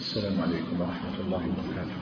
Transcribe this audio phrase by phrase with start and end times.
[0.00, 1.98] السلام عليكم ورحمة الله وبركاته.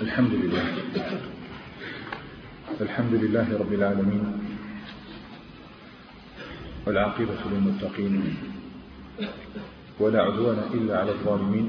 [0.00, 0.66] الحمد لله.
[2.80, 4.24] الحمد لله رب العالمين.
[6.86, 8.14] والعاقبة للمتقين.
[10.00, 11.68] ولا عدوان إلا على الظالمين.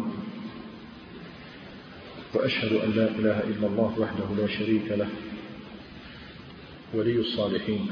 [2.33, 5.09] وأشهد أن لا إله إلا الله وحده لا شريك له.
[6.93, 7.89] ولي الصالحين.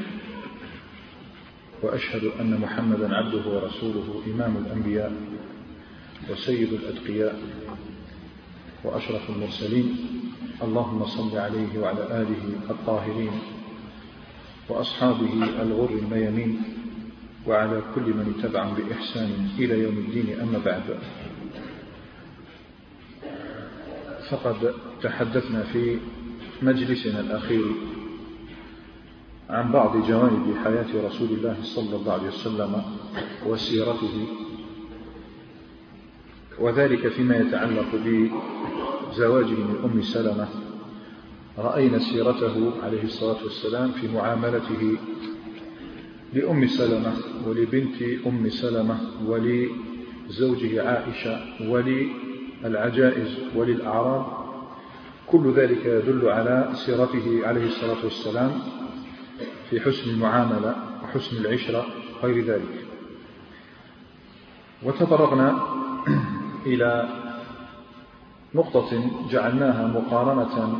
[1.84, 5.14] وأشهد أن محمدا عبده ورسوله إمام الأنبياء
[6.32, 7.42] وسيد الأتقياء
[8.83, 9.96] وأشرف المرسلين.
[10.64, 13.32] اللهم صل عليه وعلى آله الطاهرين
[14.69, 16.61] وأصحابه الغر الميمين
[17.47, 21.00] وعلى كل من اتبعهم بإحسان إلى يوم الدين أما بعد.
[24.30, 25.97] فقد تحدثنا في
[26.61, 27.66] مجلسنا الأخير
[29.50, 32.81] عن بعض جوانب حياة رسول الله صلى الله عليه وسلم
[33.45, 34.28] وسيرته
[36.59, 40.47] وذلك فيما يتعلق بزواجه من أم سلمة.
[41.57, 44.97] رأينا سيرته عليه الصلاة والسلام في معاملته
[46.33, 47.13] لأم سلمة
[47.47, 54.25] ولبنت أم سلمة ولزوجه عائشة وللعجائز وللأعراب.
[55.27, 58.52] كل ذلك يدل على سيرته عليه الصلاة والسلام
[59.69, 61.85] في حسن المعاملة وحسن العشرة
[62.23, 62.85] غير ذلك.
[64.83, 65.59] وتطرقنا
[66.65, 67.09] إلى
[68.55, 70.79] نقطة جعلناها مقارنة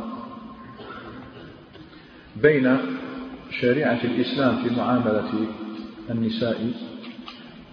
[2.42, 2.78] بين
[3.50, 5.30] شريعة الإسلام في معاملة
[6.10, 6.72] النساء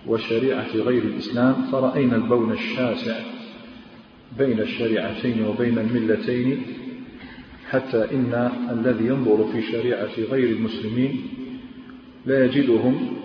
[0.07, 3.19] وشريعة غير الإسلام فرأينا البون الشاسع
[4.37, 6.65] بين الشريعتين وبين الملتين
[7.69, 11.27] حتى إن الذي ينظر في شريعة غير المسلمين
[12.25, 13.17] لا يجدهم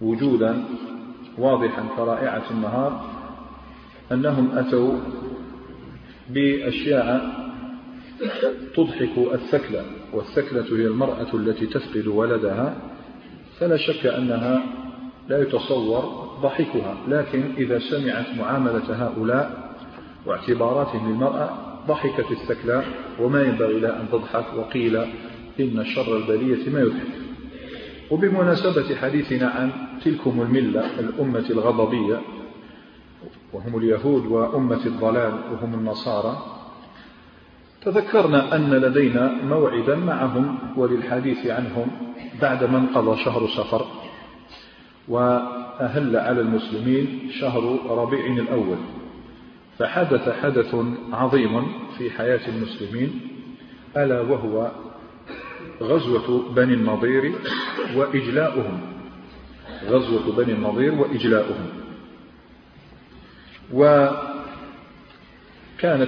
[0.00, 0.64] وجودا
[1.38, 3.10] واضحا كرائعة النهار
[4.12, 4.94] أنهم أتوا
[6.30, 7.38] بأشياء
[8.74, 12.76] تضحك الثكلة والثكلة هي المرأة التي تفقد ولدها
[13.60, 14.62] فلا شك أنها
[15.28, 19.74] لا يتصور ضحكها لكن إذا سمعت معاملة هؤلاء
[20.26, 22.84] واعتباراتهم للمرأة ضحكت الثكلى
[23.20, 24.96] وما ينبغي لها أن تضحك وقيل
[25.60, 27.12] إن شر البلية ما يضحك.
[28.10, 29.70] وبمناسبة حديثنا عن
[30.04, 32.20] تلكم الملة الأمة الغضبية
[33.52, 36.42] وهم اليهود وأمة الضلال وهم النصارى
[37.82, 41.86] تذكرنا أن لدينا موعدا معهم وللحديث عنهم
[42.42, 43.86] بعد من قضى شهر سفر
[45.08, 48.76] وأهل على المسلمين شهر ربيع الأول.
[49.78, 50.74] فحدث حدث
[51.12, 53.20] عظيم في حياة المسلمين
[53.96, 54.70] ألا وهو
[55.82, 57.32] غزوة بني النضير
[57.96, 58.80] وإجلاؤهم.
[59.88, 61.66] غزوة بني النضير وإجلاؤهم.
[63.72, 64.26] وكانت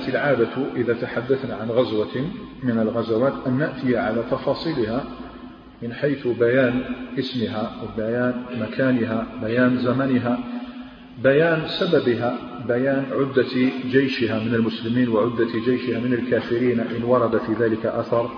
[0.08, 2.26] العادة إذا تحدثنا عن غزوة
[2.62, 5.04] من الغزوات أن نأتي على تفاصيلها
[5.82, 6.84] من حيث بيان
[7.18, 10.38] اسمها وبيان مكانها بيان زمنها.
[11.22, 12.38] بيان سببها
[12.68, 18.30] بيان عدة جيشها من المسلمين وعدة جيشها من الكافرين إن ورد في ذلك أثر.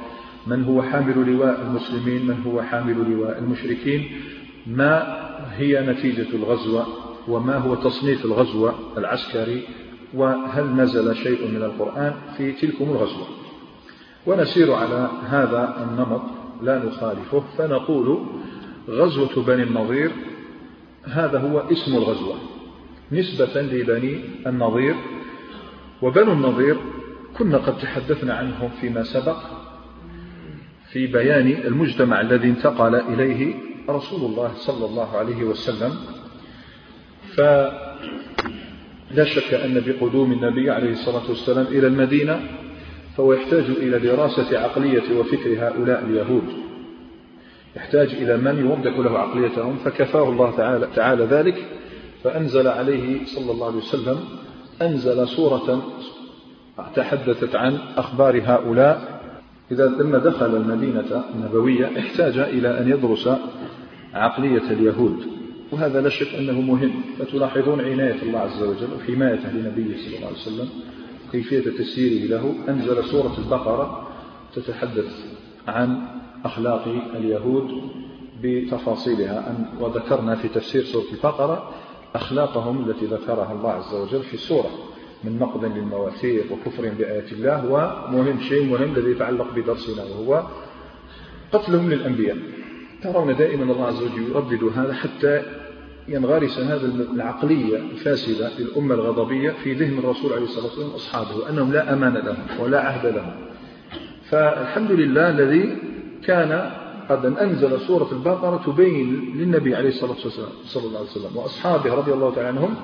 [0.47, 4.10] من هو حامل لواء المسلمين؟ من هو حامل لواء المشركين؟
[4.66, 5.20] ما
[5.56, 6.87] هي نتيجة الغزوة؟
[7.28, 9.62] وما هو تصنيف الغزوة العسكري؟
[10.14, 13.26] وهل نزل شيء من القرآن في تلكم الغزوة؟
[14.26, 16.22] ونسير على هذا النمط
[16.62, 18.26] لا نخالفه فنقول
[18.88, 20.10] غزوة بني النظير
[21.04, 22.34] هذا هو اسم الغزوة.
[23.12, 24.95] نسبة لبني النظير
[26.03, 26.77] وبنو النظير
[27.39, 29.37] كنا قد تحدثنا عنهم فيما سبق
[30.93, 33.55] في بيان المجتمع الذي انتقل إليه
[33.89, 35.93] رسول الله صلى الله عليه وسلم.
[37.37, 42.41] فلا شك أن بقدوم النبي عليه الصلاة والسلام إلى المدينة
[43.17, 46.44] فهو يحتاج إلى دراسة عقلية وفكر هؤلاء اليهود.
[47.77, 51.81] يحتاج إلى من يوضح له عقليتهم فكفاه الله تعالى, تعالى ذلك.
[52.25, 54.19] فأنزل عليه صلى الله عليه وسلم
[54.83, 55.83] أنزل سورة
[56.95, 59.23] تحدثت عن أخبار هؤلاء.
[59.71, 63.29] إذا لما دخل المدينة النبوية احتاج إلى أن يدرس
[64.15, 65.27] عقلية اليهود.
[65.73, 66.93] وهذا لا شك أنه مهم.
[67.19, 70.69] فتلاحظون عناية الله عز وجل وحمايته لنبيه صلى الله عليه وسلم
[71.33, 72.55] كيفية تسييره له.
[72.69, 74.09] أنزل سورة البقرة
[74.55, 75.25] تتحدث
[75.69, 75.99] عن
[76.45, 76.85] أخلاق
[77.17, 77.71] اليهود
[78.43, 79.57] بتفاصيلها.
[79.81, 81.71] وذكرنا في تفسير سورة البقرة
[82.14, 84.70] أخلاقهم التي ذكرها الله عز وجل في السورة
[85.25, 87.67] من نقض للمواثيق وكفر بآيات الله
[88.09, 90.43] ومهم شيء مهم الذي يتعلق بدرسنا وهو
[91.53, 92.37] قتلهم للأنبياء.
[93.03, 95.43] ترون دائما الله عز وجل يردد هذا حتى
[96.09, 101.93] ينغرس هذا العقلية الفاسدة للأمة الغضبية في ذهن الرسول عليه الصلاة والسلام وأصحابه أنهم لا
[101.93, 103.35] أمان لهم ولا عهد لهم.
[104.31, 105.76] فالحمد لله الذي
[106.25, 106.70] كان
[107.12, 112.12] قد أنزل سورة البقرة تبين للنبي عليه الصلاة والسلام صلى الله عليه وسلم وأصحابه رضي
[112.12, 112.75] الله تعالى عنهم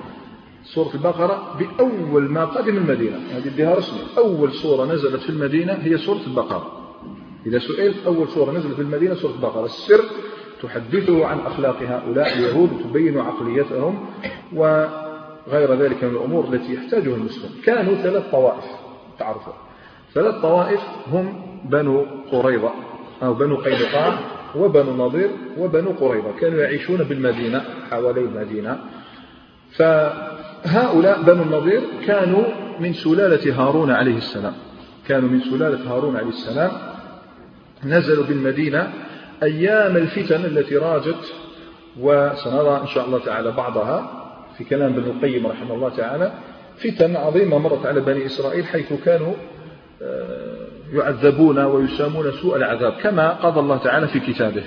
[0.65, 4.01] سورة البقرة بأول ما قدم المدينة هذه اديها رسمي.
[4.19, 6.73] أول سورة نزلت في المدينة هي سورة البقرة.
[7.47, 9.65] إذا سئلت أول سورة نزلت في المدينة سورة البقرة.
[9.65, 10.05] السر
[10.63, 14.07] تحدثه عن أخلاق هؤلاء اليهود تبين عقليتهم
[14.55, 17.51] وغير ذلك من الأمور التي يحتاجها المسلم.
[17.65, 18.65] كانوا ثلاث طوائف
[19.19, 19.53] تعرفوا.
[20.15, 20.81] ثلاث طوائف
[21.13, 22.71] هم بنو قريظة.
[23.23, 24.19] أو بنو قينقاع
[24.57, 26.33] وبنو نضير وبنو قريظة.
[26.41, 28.79] كانوا يعيشون بالمدينة حوالي المدينة.
[29.73, 32.45] فهؤلاء بنو النضير كانوا
[32.81, 34.55] من سلالة هارون عليه السلام.
[35.09, 36.71] كانوا من سلالة هارون عليه السلام.
[37.85, 38.93] نزلوا بالمدينة
[39.43, 41.35] أيام الفتن التي راجت
[42.01, 44.11] وسنرى إن شاء الله تعالى بعضها
[44.59, 46.33] في كلام ابن القيم رحمه الله تعالى.
[46.77, 49.35] فتن عظيمة مرت على بني إسرائيل حيث كانوا
[50.03, 50.58] آه،
[50.93, 54.63] يعذبون ويسامون سوء العذاب كما قضى الله تعالى في كتابه.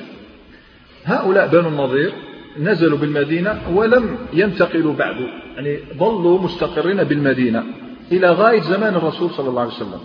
[1.05, 2.13] هؤلاء بنو النظير
[2.59, 5.15] نزلوا بالمدينة ولم ينتقلوا بعد
[5.55, 7.63] يعني ظلوا مستقرين بالمدينة
[8.11, 9.99] إلى غاية زمان الرسول صلى الله عليه وسلم.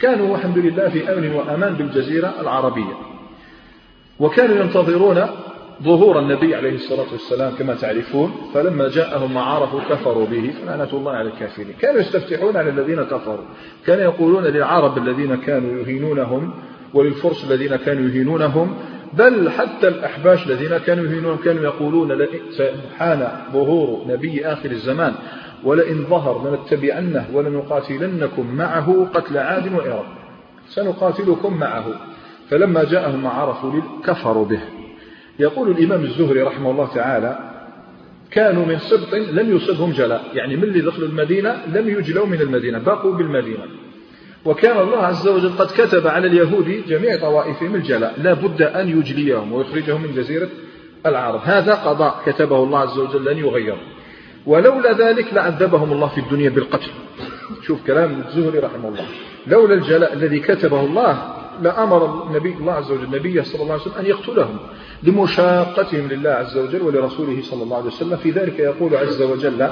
[0.00, 2.96] كانوا والحمد لله في أمن وأمان بالجزيرة العربية.
[4.18, 5.26] وكانوا ينتظرون
[5.82, 11.12] ظهور النبي عليه الصلاة والسلام كما تعرفون فلما جاءهم ما عرفوا كفروا به فلعنة الله
[11.12, 11.74] على الكافرين.
[11.80, 13.44] كانوا يستفتحون على الذين كفروا.
[13.86, 16.54] كانوا يقولون للعرب الذين كانوا يهينونهم
[16.94, 18.74] وللفرس الذين كانوا يهينونهم
[19.12, 22.26] بل حتى الأحباش الذين كانوا يهينونهم كانوا يقولون
[22.98, 25.14] حان ظهور نبي آخر الزمان
[25.64, 30.06] ولئن ظهر لنتبعنه ولنقاتلنكم معه قتل عاد وإرم
[30.68, 31.84] سنقاتلكم معه.
[32.50, 33.72] فلما جاءهم ما عرفوا
[34.04, 34.60] كفروا به.
[35.38, 37.38] يقول الإمام الزهري رحمه الله تعالى
[38.30, 40.24] كانوا من سبط لم يصبهم جلاء.
[40.34, 43.64] يعني من اللي دخلوا المدينة لم يجلوا من المدينة بقوا بالمدينة.
[44.44, 49.52] وكان الله عز وجل قد كتب على اليهود جميع طوائفهم الجلاء لا بد أن يجليهم
[49.52, 50.48] ويخرجهم من جزيرة
[51.06, 51.40] العرب.
[51.44, 53.76] هذا قضاء كتبه الله عز وجل لن يغير
[54.46, 56.90] ولولا ذلك لعذبهم الله في الدنيا بالقتل.
[57.62, 59.04] شوف كلام الزهري رحمه الله.
[59.46, 63.98] لولا الجلاء الذي كتبه الله لأمر النبي الله عز وجل النبي صلى الله عليه وسلم
[63.98, 64.58] أن يقتلهم.
[65.02, 68.16] لمشاقتهم لله عز وجل ولرسوله صلى الله عليه وسلم.
[68.16, 69.70] في ذلك يقول عز وجل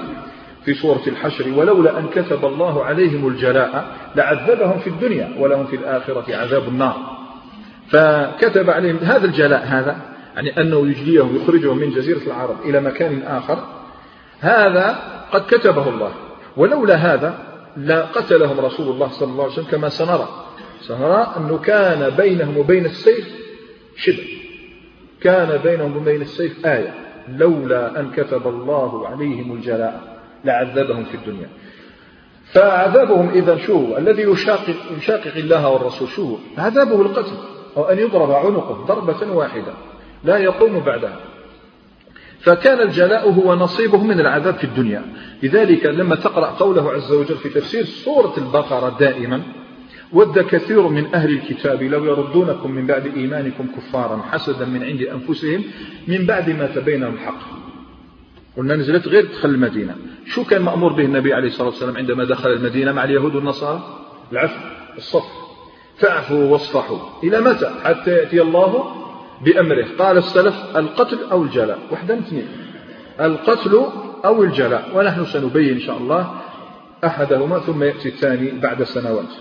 [0.64, 6.36] في سورة الحشر ولولا أن كتب الله عليهم الجلاء لعذبهم في الدنيا ولهم في الآخرة
[6.36, 6.96] عذاب النار.
[7.88, 9.96] فكتب عليهم هذا الجلاء هذا
[10.34, 13.58] يعني أنه يجليهم يخرجهم من جزيرة العرب إلى مكان آخر
[14.40, 14.98] هذا
[15.32, 16.12] قد كتبه الله.
[16.56, 17.38] ولولا هذا
[17.76, 20.28] لقتلهم رسول الله صلى الله عليه وسلم كما سنرى.
[20.80, 23.28] سنرى أنه كان بينهم وبين السيف
[23.96, 24.45] شبه
[25.26, 26.94] كان بينهم وبين السيف آية
[27.28, 30.00] لولا أن كتب الله عليهم الجلاء
[30.44, 31.48] لعذبهم في الدنيا.
[32.52, 37.36] فعذابهم إذا شو؟ الذي يشاقق, يشاقق الله والرسول شو؟ عذابه القتل
[37.76, 39.72] أو أن يضرب عنقه ضربة واحدة
[40.24, 41.20] لا يقوم بعدها.
[42.40, 45.02] فكان الجلاء هو نصيبه من العذاب في الدنيا.
[45.42, 49.42] لذلك لما تقرأ قوله عز وجل في تفسير سورة البقرة دائما
[50.12, 55.64] ود كثير من أهل الكتاب لو يردونكم من بعد إيمانكم كفارا حسدا من عند أنفسهم
[56.08, 57.40] من بعد ما تبين الحق
[58.56, 59.96] قلنا نزلت غير دخل المدينة.
[60.26, 63.82] شو كان مأمور به النبي عليه الصلاة والسلام عندما دخل المدينة مع اليهود والنصارى؟
[64.32, 64.60] العفو
[64.96, 65.24] الصف.
[65.98, 66.98] فاعفوا واصفحوا.
[67.24, 68.94] إلى متى؟ حتى يأتي الله
[69.44, 69.86] بأمره.
[69.98, 72.48] قال السلف القتل أو الجلاء؟ وحدا اثنين.
[73.20, 73.86] القتل
[74.24, 74.90] أو الجلاء.
[74.94, 76.30] ونحن سنبين إن شاء الله
[77.04, 79.32] أحدهما ثم يأتي الثاني بعد سنوات.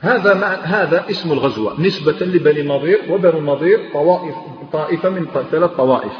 [0.00, 4.34] هذا مع هذا اسم الغزوة نسبة لبني نظير وبنو نظير طوائف
[4.72, 6.12] طائفة من ثلاث طوائف.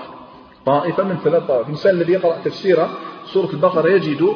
[0.67, 1.67] طائفة من ثلاث طوائف.
[1.67, 2.87] الإنسان الذي يقرأ تفسير
[3.25, 4.29] سورة البقرة يجد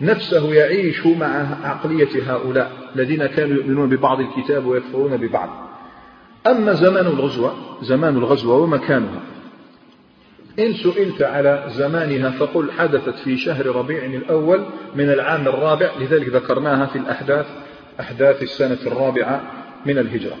[0.00, 5.48] نفسه يعيش مع عقلية هؤلاء الذين كانوا يؤمنون ببعض الكتاب ويكفرون ببعض.
[6.46, 9.20] أما زمان الغزوة زمان الغزوة ومكانها.
[10.58, 16.86] إن سئلت على زمانها فقل حدثت في شهر ربيع الأول من العام الرابع لذلك ذكرناها
[16.86, 17.46] في الأحداث.
[18.00, 19.42] أحداث السنة الرابعة
[19.86, 20.36] من الهجرة.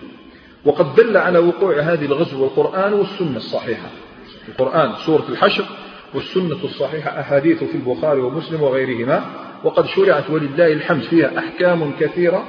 [0.64, 3.88] وقد دل على وقوع هذه الغزوة القرآن والسنة الصحيحة.
[4.48, 5.64] القرآن سورة الحشر
[6.14, 9.24] والسنة الصحيحة أحاديث في البخاري ومسلم وغيرهما.
[9.64, 12.44] وقد شرعت ولله الحمد فيها أحكام كثيرة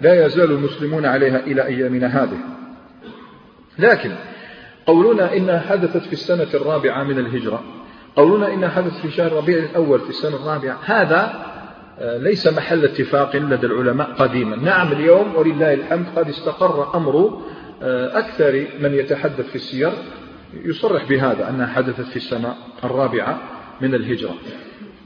[0.00, 2.38] لا يزال المسلمون عليها إلى أيامنا هذه.
[3.78, 4.10] لكن
[4.86, 7.62] قولنا إنها حدثت في السنة الرابعة من الهجرة.
[8.16, 10.78] قولنا إنها حدثت في شهر ربيع الأول في السنة الرابعة.
[10.84, 11.46] هذا
[12.00, 14.56] ليس محل اتفاق لدى العلماء قديما.
[14.56, 17.42] نعم اليوم ولله الحمد قد استقر أمر
[17.82, 19.92] آه، أكثر من يتحدث في السير.
[20.64, 22.54] يصرح بهذا أنها حدثت في السنة
[22.84, 23.40] الرابعة
[23.80, 24.34] من الهجرة.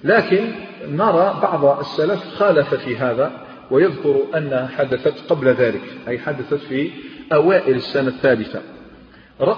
[0.05, 0.53] لكن
[0.89, 3.31] نرى بعض السلف خالف في هذا
[3.71, 6.91] ويذكر أنها حدثت قبل ذلك أي حدثت في
[7.33, 8.61] أوائل السنة الثالثة.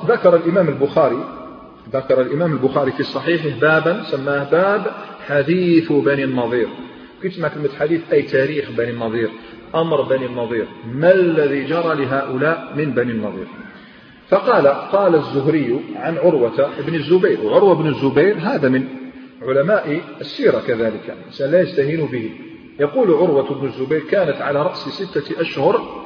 [0.07, 1.25] ذكر الإمام البخاري
[1.93, 4.87] ذكر الإمام البخاري في صحيحه بابا سماه باب
[5.27, 6.69] حديث بني النظير.
[7.23, 9.31] كنت مع كلمة حديث أي تاريخ بني النظير
[9.75, 10.69] أمر بني النظير.
[10.93, 13.47] ما الذي جرى لهؤلاء من بني النظير؟
[14.29, 17.41] فقال قال الزهري عن عروة بن الزبير.
[17.41, 18.89] وعروة بن الزبير هذا من
[19.43, 22.31] علماء السيرة كذلك لا يستهين به.
[22.81, 26.05] يقول عروة بن الزبير كانت على رأس ستة أشهر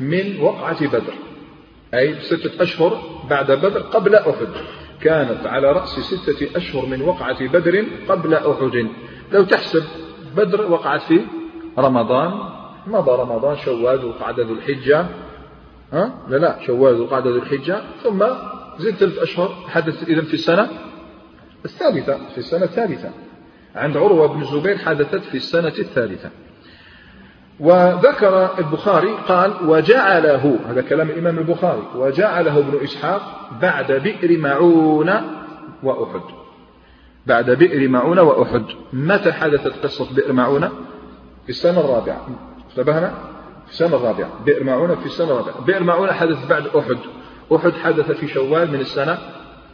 [0.00, 1.14] من وقعة بدر
[1.94, 3.00] أي ستة أشهر
[3.30, 4.48] بعد بدر قبل أحد.
[5.00, 8.86] كانت على رأس ستة أشهر من وقعة بدر قبل أحد.
[9.32, 9.82] لو تحسب
[10.38, 11.20] بدر وقعت في
[11.78, 12.32] رمضان.
[12.86, 15.06] مضى رمضان؟ شوال وقعد ذو الحجة.
[15.92, 17.80] ها؟ لا لا شوال وقعد ذو الحجة.
[18.02, 18.24] ثم
[18.78, 20.68] زدت ثلاث أشهر حدث إذا في السنة
[21.64, 23.10] الثالثة في السنة الثالثة.
[23.76, 26.30] عند عروة بن الزبير حدثت في السنة الثالثة.
[27.60, 31.82] وذكر البخاري قال وجعله هذا كلام الإمام البخاري.
[31.96, 35.10] وجعله ابن إسحاق بعد بئر معون
[35.82, 36.37] وأحد.
[37.28, 38.64] بعد بئر معون وأحد.
[38.92, 40.68] متى حدثت قصة بئر معون
[41.44, 42.26] في السنة الرابعة.
[42.70, 43.14] انتبهنا؟
[43.66, 44.30] في السنة الرابعة.
[44.46, 45.64] بئر معونة في السنة الرابعة.
[45.64, 46.98] بئر معونة حدث بعد أحد.
[47.54, 49.18] أحد حدث في شوال من السنة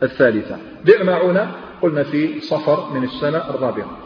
[0.02, 0.56] الثالثة.
[0.84, 1.50] بئر معونة
[1.82, 3.98] قلنا في صفر من السنة الرابعة.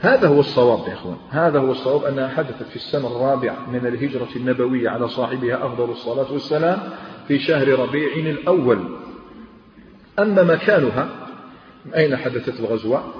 [0.00, 1.16] هذا هو الصواب يا إخوان.
[1.30, 6.32] هذا هو الصواب أنها حدثت في السنة الرابعة من الهجرة النبوية على صاحبها أفضل الصلاة
[6.32, 6.78] والسلام
[7.28, 8.78] في شهر ربيع الأول.
[10.18, 11.08] أما مكانها
[11.94, 13.14] أين حدثت الغزوة؟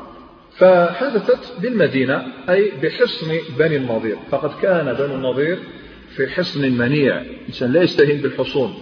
[0.57, 5.59] فحدثت بالمدينة أي بحصن بني النضير فقد كان بني النضير
[6.17, 7.23] في حصن منيع.
[7.49, 8.75] إنسان لا يستهين بالحصون.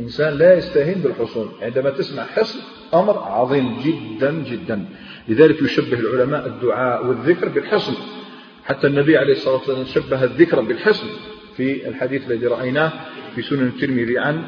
[0.00, 1.52] إنسان لا يستهين بالحصون.
[1.62, 2.58] عندما تسمع حصن
[2.94, 4.84] أمر عظيم جدا جدا.
[5.28, 7.94] لذلك يشبه العلماء الدعاء والذكر بالحصن.
[8.64, 11.06] حتى النبي عليه الصلاة والسلام شبه الذكر بالحصن.
[11.56, 12.92] في الحديث الذي رأيناه
[13.34, 14.42] في سنن الترمذي عن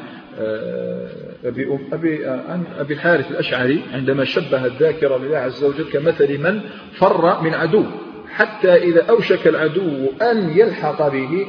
[1.45, 6.61] أبي, أبي, عن أبي الحارث الأشعري عندما شبه الذاكرة لله عز وجل كمثل من
[6.93, 7.85] فر من عدو
[8.29, 11.47] حتى إذا أوشك العدو أن يلحق به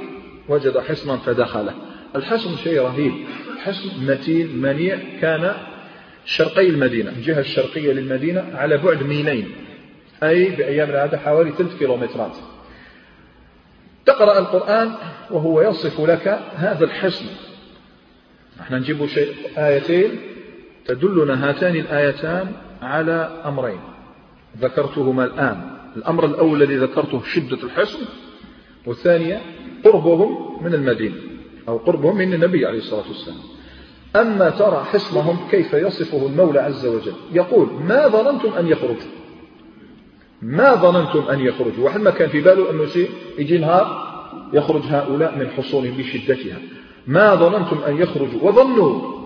[0.48, 1.74] وجد حصنا فدخله.
[2.16, 3.12] الحصن شيء رهيب
[3.58, 5.54] حصن متين منيع كان
[6.24, 9.50] شرقي المدينة الجهة الشرقية للمدينة على بعد ميلين
[10.22, 12.36] أي بأيام هذا حوالي ثلاث كيلومترات.
[14.06, 14.92] تقرأ القرآن
[15.30, 17.26] وهو يصف لك هذا الحصن.
[18.60, 20.10] إحنا نجيب شيء آيتين
[20.86, 22.52] تدلنا هاتان الآيتان
[22.82, 23.80] على أمرين.
[24.60, 25.70] ذكرتهما الآن.
[25.96, 27.98] الأمر الأول الذي ذكرته شدة الحصن
[28.86, 29.40] والثانية
[29.84, 31.14] قربهم من المدينة
[31.68, 33.38] أو قربهم من النبي عليه الصلاة والسلام.
[34.16, 37.12] أما ترى حصنهم كيف يصفه المولى عز وجل.
[37.32, 39.10] يقول ما ظننتم أن يخرجوا
[40.42, 42.86] ما ظننتم أن يخرجوا واحد ما كان في باله أنه
[43.38, 44.10] يجي نهار
[44.52, 46.58] يخرج هؤلاء من حصونهم بشدتها.
[47.06, 49.20] ما ظننتم أن يخرجوا وظنوا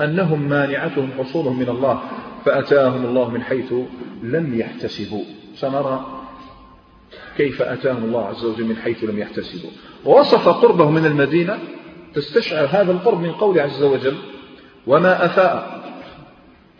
[0.00, 2.00] أنهم مانعتهم حصولهم من الله
[2.44, 3.74] فأتاهم الله من حيث
[4.22, 5.24] لم يحتسبوا.
[5.54, 6.06] سنرى
[7.36, 9.70] كيف أتاهم الله عز وجل من حيث لم يحتسبوا.
[10.04, 11.58] ووصف قربه من المدينة
[12.14, 14.14] تستشعر هذا القرب من قول عز وجل
[14.86, 15.82] وما أفاء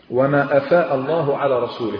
[0.09, 1.99] وما أفاء الله على رسوله.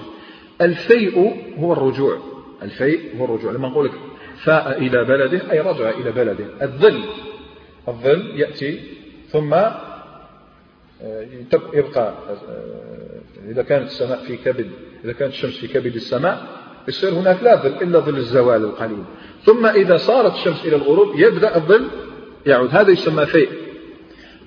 [0.62, 2.18] الفيء هو الرجوع
[2.62, 3.52] الفيء هو الرجوع.
[3.52, 3.94] لما نقول لك
[4.38, 6.46] فاء إلى بلده أي رجع إلى بلده.
[6.62, 7.04] الظل
[7.88, 8.80] الظل يأتي
[9.32, 11.28] ثم آه،
[11.74, 14.72] يبقى آه، إذا كانت السماء في كبد
[15.06, 16.48] إذا كانت الشمس في كبد السماء
[16.88, 19.04] يصير هناك لا ظل إلا ظل الزوال القليل.
[19.46, 21.88] ثم إذا صارت الشمس إلى الغروب يبدأ الظل
[22.46, 22.70] يعود.
[22.70, 23.50] هذا يسمى فيء.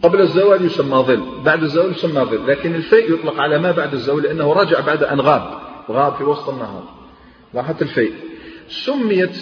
[0.02, 4.22] قبل الزوال يسمى ظل بعد الزوال يسمى ظل لكن الفيء يطلق على ما بعد الزوال؟
[4.22, 5.58] لأنه رجع بعد أن غاب
[5.90, 6.84] غاب في وسط النهار.
[7.54, 8.12] لاحظت الفيء.
[8.68, 9.36] سميت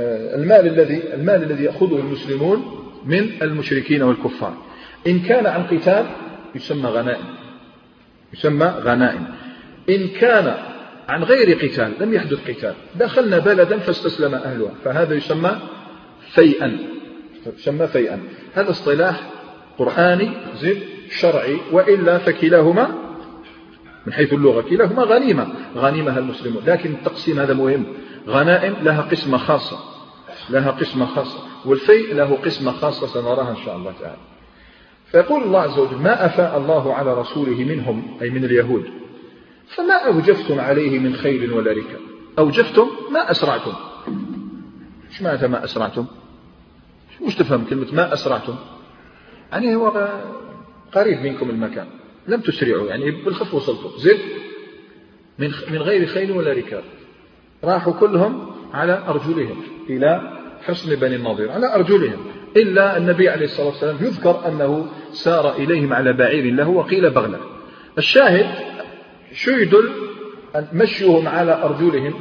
[0.00, 4.56] آه، المال الذي المال الذي يأخذه المسلمون من المشركين والكفار.
[5.06, 6.06] إن كان عن قتال
[6.54, 7.24] يسمى غنائم.
[8.34, 9.26] يسمى غنائم.
[9.88, 10.54] إن كان
[11.08, 12.74] عن غير قتال لم يحدث قتال.
[12.94, 14.72] دخلنا بلدا فاستسلم أهلها.
[14.84, 15.56] فهذا يسمى
[16.34, 16.78] فيئا.
[17.58, 18.20] يسمى فيئا.
[18.54, 19.30] هذا اصطلاح
[19.78, 20.78] قرآني زد
[21.10, 22.88] شرعي وإلا فكلاهما
[24.06, 25.46] من حيث اللغة كلاهما غنيمة.
[25.76, 26.62] غنيمها المسلمون.
[26.66, 27.86] لكن التقسيم هذا مهم.
[28.28, 29.95] غنائم لها قسمة خاصة.
[30.50, 34.18] لها قسمة خاصة والفيء له قسمة خاصة سنراها إن شاء الله تعالى.
[35.06, 38.84] فيقول الله عز وجل ما أفاء الله على رسوله منهم أي من اليهود؟
[39.66, 42.00] فما أوجفتم عليه من خيل ولا ركاب؟
[42.38, 43.72] أوجفتم؟ ما أسرعتم.
[45.10, 46.06] إيش معنى ما أسرعتم؟
[47.20, 48.54] وش تفهم كلمة ما أسرعتم
[49.52, 50.08] يعني هو
[50.92, 51.86] قريب منكم المكان
[52.28, 53.90] لم تسرعوا يعني بالخف وصلتوا.
[53.98, 54.20] زد
[55.38, 56.84] من من غير خيل ولا ركاب.
[57.64, 60.35] راحوا كلهم على أرجلهم إلى
[60.66, 62.18] حصن بني النضير على أرجلهم.
[62.56, 67.38] إلا النبي عليه الصلاة والسلام يذكر أنه سار إليهم على بعير له وقيل بغلة.
[67.98, 68.46] الشاهد
[69.32, 69.90] شو يدل؟
[70.72, 72.14] مشيهم على أرجلهم.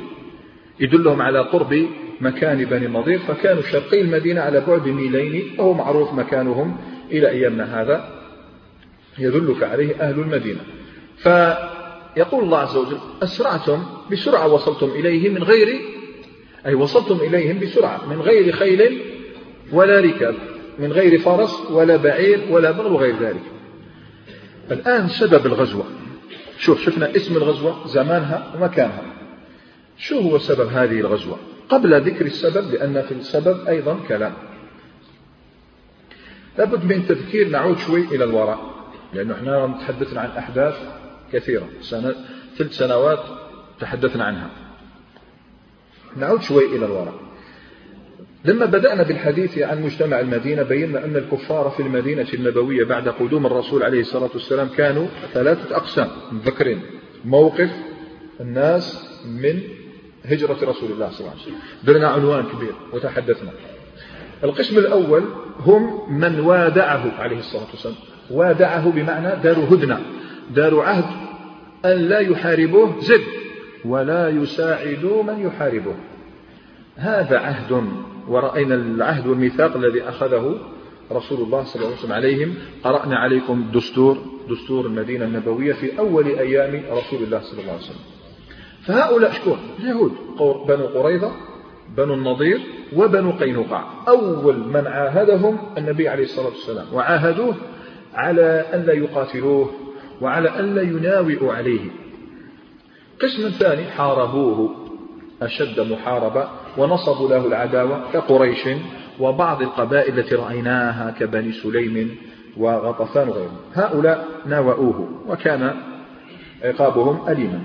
[0.80, 1.88] يدلهم على قرب
[2.22, 5.56] مكان بني النضير فكانوا شرقي المدينة على بعد ميلين.
[5.58, 6.78] وهو معروف مكانهم
[7.12, 8.10] إلى أيامنا هذا.
[9.18, 10.60] يدلك عليه أهل المدينة.
[11.18, 15.95] فيقول الله عز وجل أسرعتم بسرعة وصلتم إليه من غير
[16.66, 19.02] أي وصلتم إليهم بسرعة من غير خيل
[19.72, 20.36] ولا ركاب
[20.80, 23.44] من غير فرس ولا بعير ولا بغل وغير ذلك.
[24.72, 25.86] الآن سبب الغزوة.
[26.58, 29.04] شوف شفنا اسم الغزوة زمانها ومكانها.
[29.98, 31.38] شو هو سبب هذه الغزوة؟
[31.70, 34.34] قبل ذكر السبب لأن في السبب أيضا كلام.
[36.58, 38.60] لابد من تذكير نعود شوي إلى الوراء
[39.14, 40.76] لأنه إحنا تحدثنا عن أحداث
[41.34, 41.70] كثيرة.
[41.82, 42.16] سنة
[42.58, 43.24] ثلاث سنوات
[43.80, 44.65] تحدثنا عنها.
[46.18, 47.14] نعود شوي إلى الوراء.
[48.46, 53.84] لما بدأنا بالحديث عن مجتمع المدينة بينا أن الكفار في المدينة النبوية بعد قدوم الرسول
[53.84, 56.08] عليه الصلاة والسلام كانوا ثلاثة أقسام.
[56.32, 56.82] مذكرين.
[57.26, 57.70] موقف
[58.42, 59.62] الناس من
[60.26, 61.56] هجرة رسول الله صلى الله عليه وسلم.
[61.84, 63.52] درنا عنوان كبير وتحدثنا.
[64.44, 65.24] القسم الأول
[65.60, 67.96] هم من وادعه عليه الصلاة والسلام.
[68.32, 70.02] وادعه بمعنى داروا هدنة.
[70.56, 71.06] داروا عهد
[71.86, 73.45] أن لا يحاربوه زد.
[73.86, 75.96] ولا يساعدوا من يحاربه.
[76.96, 77.84] هذا عهد
[78.27, 80.60] ورأينا العهد والميثاق الذي أخذه
[81.12, 82.54] رسول الله صلى الله عليه وسلم عليهم.
[82.84, 84.18] قرأنا عليكم دستور
[84.50, 88.06] دستور المدينة النبوية في أول أيام رسول الله صلى الله عليه وسلم.
[88.82, 90.12] فهؤلاء شكون؟ اليهود
[90.68, 91.32] بنو قريظة
[91.98, 92.60] بنو النضير
[92.96, 93.84] وبنو قينقاع.
[94.08, 96.86] أول من عاهدهم النبي عليه الصلاة والسلام.
[96.94, 97.56] وعاهدوه
[98.13, 99.72] على أن لا يقاتلوه
[100.22, 101.82] وعلى أن لا يناوئوا عليه.
[103.22, 104.86] قسم ثاني حاربوه.
[105.42, 106.48] أشد محاربة
[106.78, 108.68] ونصبوا له العداوة كقريش
[109.20, 112.18] وبعض القبائل التي رأيناها كبني سليم
[112.58, 113.58] وغطفان وغيرهم.
[113.74, 115.82] هؤلاء ناوؤوه وكان
[116.64, 117.62] عقابهم أليما.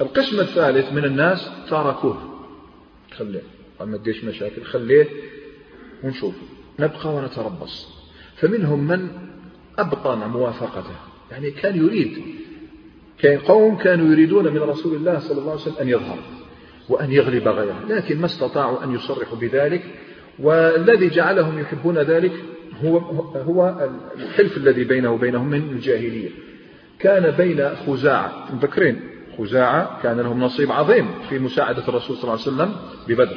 [0.00, 2.18] القسم الثالث من الناس تركوه.
[3.16, 3.42] خليه.
[3.80, 5.06] ما تديش مشاكل خليه
[6.04, 6.34] ونشوف
[6.78, 7.88] نبقى ونتربص.
[8.36, 9.08] فمنهم من
[9.78, 10.96] أبطن موافقته.
[11.30, 12.24] يعني كان يريد
[13.18, 16.18] كان قوم كانوا يريدون من رسول الله صلى الله عليه وسلم أن يظهر
[16.88, 19.82] وأن يغلب غيره لكن ما استطاعوا أن يصرحوا بذلك
[20.38, 22.32] والذي جعلهم يحبون ذلك
[22.84, 22.98] هو
[23.36, 26.28] هو الحلف الذي بينه وبينهم من الجاهلية.
[26.98, 29.00] كان بين خزاعة مذكرين
[29.38, 32.76] خزاعة كان لهم نصيب عظيم في مساعدة الرسول صلى الله عليه وسلم
[33.08, 33.36] ببدر.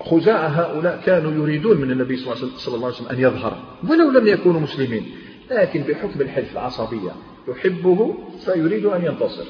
[0.00, 3.56] فخزاعة هؤلاء كانوا يريدون من النبي صلى الله عليه وسلم أن يظهر
[3.88, 5.06] ولو لم يكونوا مسلمين.
[5.50, 7.10] لكن بحكم الحلف العصبية
[7.48, 9.44] يحبه فيريد أن ينتصر.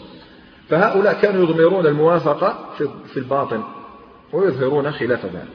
[0.68, 2.70] فهؤلاء كانوا يضمرون الموافقة
[3.06, 3.62] في الباطن
[4.32, 5.48] ويظهرون خلاف ذلك.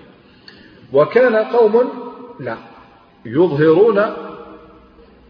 [0.93, 1.89] وكان قوم
[2.39, 2.57] لا
[3.25, 4.01] يظهرون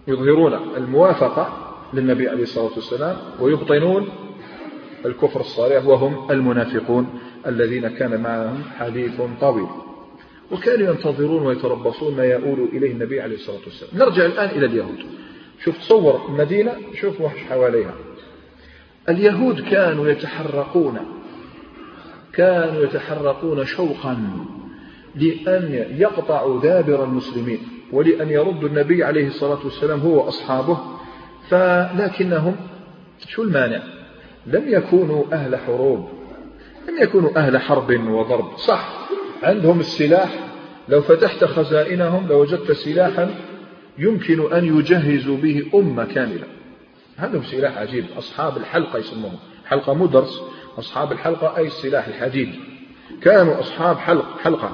[0.07, 4.09] يظهرون الموافقة للنبي عليه الصلاة والسلام ويبطنون
[5.05, 9.67] الكفر الصريح وهم المنافقون الذين كان معهم حديث طويل.
[10.51, 13.91] وكانوا ينتظرون ويتربصون ما يؤول إليه النبي عليه الصلاة والسلام.
[13.93, 14.99] نرجع الآن إلى اليهود.
[15.63, 17.93] شوف تصور المدينة شوف وحش حواليها.
[19.09, 20.99] اليهود كانوا يتحرقون
[22.33, 24.17] كانوا يتحرقون شوقا
[25.15, 27.59] لأن يقطعوا دابر المسلمين
[27.91, 30.77] ولأن يردوا النبي عليه الصلاة والسلام هو وأصحابه
[31.49, 32.55] فلكنهم
[33.27, 33.83] شو المانع؟
[34.47, 36.09] لم يكونوا أهل حروب
[36.89, 39.00] لم يكونوا أهل حرب وضرب صح.
[39.43, 40.29] عندهم السلاح
[40.89, 43.35] لو فتحت خزائنهم لوجدت سلاحا
[43.97, 46.47] يمكن أن يجهزوا به أمة كاملة.
[47.19, 49.39] عندهم سلاح عجيب أصحاب الحلقة يسموهم.
[49.65, 50.41] حلقة مو درس
[50.79, 52.49] أصحاب الحلقة أي السلاح الحديد.
[53.21, 54.71] كانوا أصحاب حلق حلقة.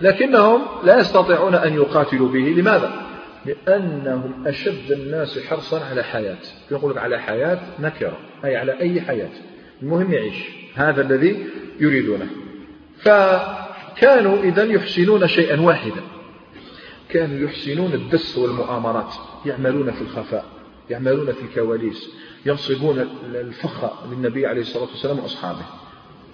[0.00, 2.54] لكنهم لا يستطيعون أن يقاتلوا به.
[2.56, 2.92] لماذا؟
[3.46, 6.38] لأنهم أشد الناس حرصا على حياة.
[6.70, 9.30] يقول على حياة نكرة أي على أي حياة.
[9.82, 10.44] المهم يعيش.
[10.74, 11.46] هذا الذي
[11.80, 12.26] يريدونه.
[13.02, 16.02] فكانوا إذا يحسنون شيئا واحدا.
[17.08, 19.14] كانوا يحسنون الدس والمؤامرات
[19.46, 20.44] يعملون في الخفاء
[20.90, 22.10] يعملون في الكواليس
[22.46, 25.64] ينصبون الفخ للنبي عليه الصلاة والسلام وأصحابه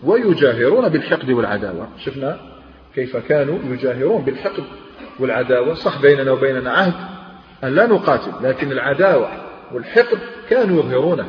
[0.02, 1.88] ويجاهرون بالحقد والعداوة.
[1.98, 2.40] شفنا
[2.94, 4.64] كيف كانوا يجاهرون بالحقد
[5.20, 5.74] والعداوة.
[5.74, 6.94] صح بيننا وبيننا عهد
[7.64, 9.28] أن لا نقاتل لكن العداوة
[9.72, 10.18] والحقد
[10.50, 11.28] كانوا يظهرونه.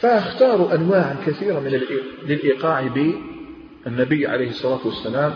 [0.00, 1.80] فاختاروا أنواعا كثيرة من
[2.26, 5.32] للإيقاع بالنبي عليه الصلاة والسلام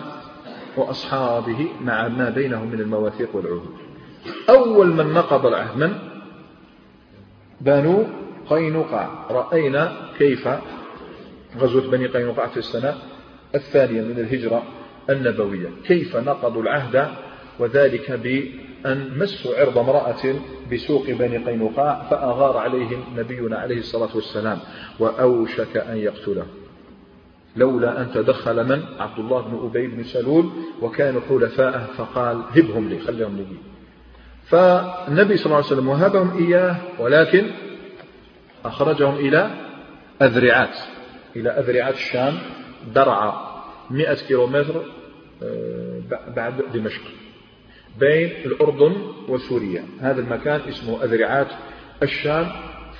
[0.77, 3.77] وأصحابه مع ما بينهم من المواثيق والعهود.
[4.49, 5.93] أول من نقض العهد من؟
[7.61, 8.07] بنو
[8.51, 9.27] قينقاع.
[9.31, 10.49] رأينا كيف
[11.59, 12.95] غزوة بني قينقاع في السنة
[13.55, 14.63] الثانية من الهجرة
[15.11, 15.69] النبوية.
[15.87, 17.09] كيف نقضوا العهد
[17.59, 18.11] وذلك
[18.85, 20.35] بأن مسوا عرض امرأة
[20.73, 24.59] بسوق بني قينقاع فأغار عليهم نبينا عليه الصلاة والسلام
[24.99, 26.47] وأوشك أن يقتله.
[27.57, 30.51] لولا أن تدخل من؟ عبد الله بن أبي بن سلول
[30.83, 33.47] وكانوا حلفاءه فقال هبهم لي خليهم لي.
[34.45, 37.47] فالنبي صلى الله عليه وسلم وهبهم إياه ولكن
[38.65, 39.51] أخرجهم إلى
[40.23, 40.77] أذرعات.
[41.37, 42.39] إلى أذرعات الشام
[42.95, 43.51] درع
[43.91, 44.85] مئة كيلومتر
[45.43, 46.01] آه،
[46.37, 47.03] بعد دمشق.
[47.99, 48.97] بين الأردن
[49.29, 49.85] وسوريا.
[50.01, 51.47] هذا المكان اسمه أذرعات
[52.03, 52.49] الشام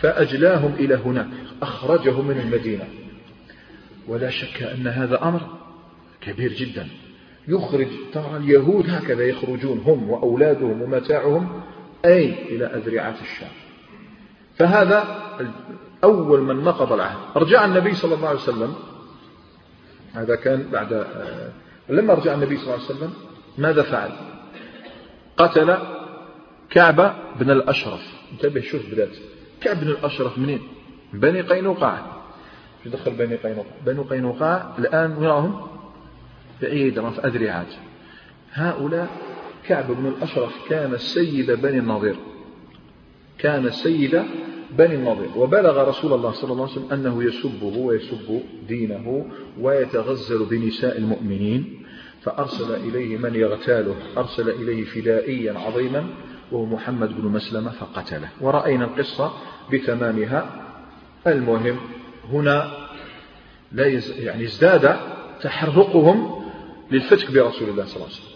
[0.01, 1.27] فأجلاهم إلى هناك
[1.63, 2.85] أخرجهم من المدينة.
[4.09, 5.41] ولا شك أن هذا أمر
[6.21, 6.89] كبير جدا.
[7.49, 11.63] يخرج ترى اليهود هكذا يخرجون هم وأولادهم ومتاعهم
[12.05, 13.51] أي إلى أذرعات الشام.
[14.57, 15.05] فهذا
[16.05, 17.19] أول من نقض العهد.
[17.37, 18.75] رجع النبي صلى الله عليه وسلم.
[20.15, 21.51] هذا كان بعد آه،
[21.89, 23.13] لما رجع النبي صلى الله عليه وسلم؟
[23.59, 24.11] ماذا فعل؟
[25.41, 25.79] قتل
[26.71, 28.15] كعب بن الأشرف.
[28.33, 29.11] انتبه شوف بلاد.
[29.61, 30.61] كعب بن الأشرف منين؟
[31.13, 32.07] بني قينقاع
[32.85, 35.67] شو دخل بني قينقاع بني قينقاع الآن وراهم
[36.63, 37.73] بعيد في أذرعات
[38.53, 39.09] هؤلاء
[39.67, 42.17] كعب بن الأشرف كان سيد بني النضير.
[43.39, 44.23] كان سيد
[44.79, 45.29] بني النضير.
[45.37, 49.27] وبلغ رسول الله صلى الله عليه وسلم أنه يسبه ويسب دينه
[49.61, 51.80] ويتغزل بنساء المؤمنين.
[52.23, 56.07] فأرسل إليه من يغتاله أرسل إليه فدائيا عظيما
[56.53, 58.29] وهو محمد بن مسلمة فقتله.
[58.41, 59.33] ورأينا القصة
[59.73, 60.67] بتمامها.
[61.27, 61.77] المهم
[62.33, 62.71] هنا
[63.73, 64.11] لا يز...
[64.19, 64.97] يعني ازداد
[65.41, 66.45] تحرقهم
[66.91, 68.31] للفتك برسول الله صلى الله عليه وسلم.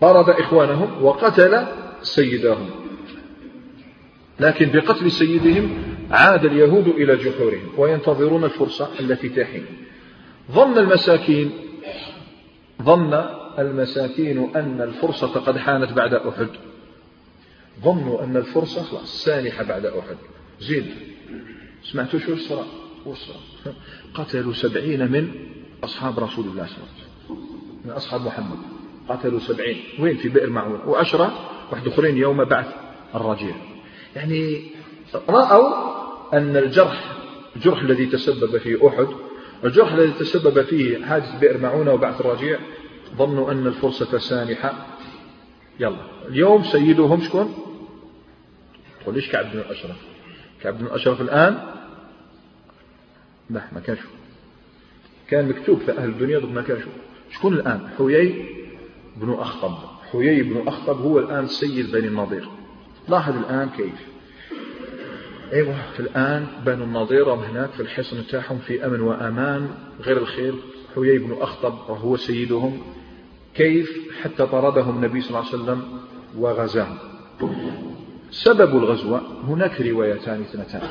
[0.00, 1.66] طرد إخوانهم وقتل
[2.02, 2.70] سيداهم
[4.40, 9.66] لكن بقتل سيدهم عاد اليهود إلى جحورهم وينتظرون الفرصة التي تحين.
[10.52, 11.52] ظن المساكين
[12.84, 13.24] ظن
[13.58, 16.48] المساكين أن الفرصة قد حانت بعد أحد.
[17.80, 20.16] ظنوا أن الفرصة خلاص سانحة بعد أحد.
[20.60, 20.86] زيد
[21.82, 22.64] سمعتوا شو الصراع
[24.14, 25.30] قتلوا سبعين من
[25.84, 27.38] أصحاب رسول الله صلى الله عليه وسلم.
[27.84, 28.58] من أصحاب محمد.
[29.08, 29.76] قتلوا سبعين.
[30.00, 31.32] وين؟ في بئر معون وعشرة
[31.72, 32.74] واحد أخرين يوم بعث
[33.14, 33.54] الرجيع.
[34.16, 34.62] يعني
[35.28, 35.92] رأوا
[36.32, 37.12] أن الجرح
[37.56, 39.06] الجرح الذي تسبب فيه أحد
[39.64, 42.58] الجرح الذي تسبب فيه حادث بئر معونة وبعث الرجيع
[43.16, 44.86] ظنوا أن الفرصة سانحة.
[45.80, 45.96] يلا.
[46.28, 47.54] اليوم سيدهم شكون؟
[49.02, 49.96] تقول ليش كعب بن الأشرف؟
[50.62, 51.58] كعب بن الأشرف الآن؟
[53.50, 54.00] لا ما كانش
[55.28, 56.82] كان مكتوب في أهل الدنيا ضد ما كانش
[57.30, 58.44] شكون الآن؟ حيي
[59.16, 59.74] بن أخطب.
[60.12, 62.48] حيي بن أخطب هو الآن سيد بني النضير.
[63.08, 64.11] لاحظ الآن كيف.
[65.52, 65.74] أيوة.
[65.92, 69.68] في الآن بنو النضير هناك في الحصن تاعهم في أمن وأمان
[70.00, 70.54] غير الخير.
[70.94, 72.82] حيي بن أخطب وهو سيدهم.
[73.54, 75.82] كيف؟ حتى طردهم النبي صلى الله عليه وسلم
[76.38, 76.96] وغزاهم.
[78.30, 80.88] سبب الغزوة هناك روايتان اثنتان.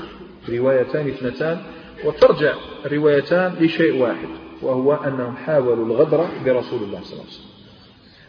[0.50, 1.62] روايتان اثنتان
[2.06, 2.54] وترجع
[2.92, 4.28] روايتان لشيء واحد
[4.62, 7.52] وهو أنهم حاولوا الغدر برسول الله صلى الله عليه وسلم.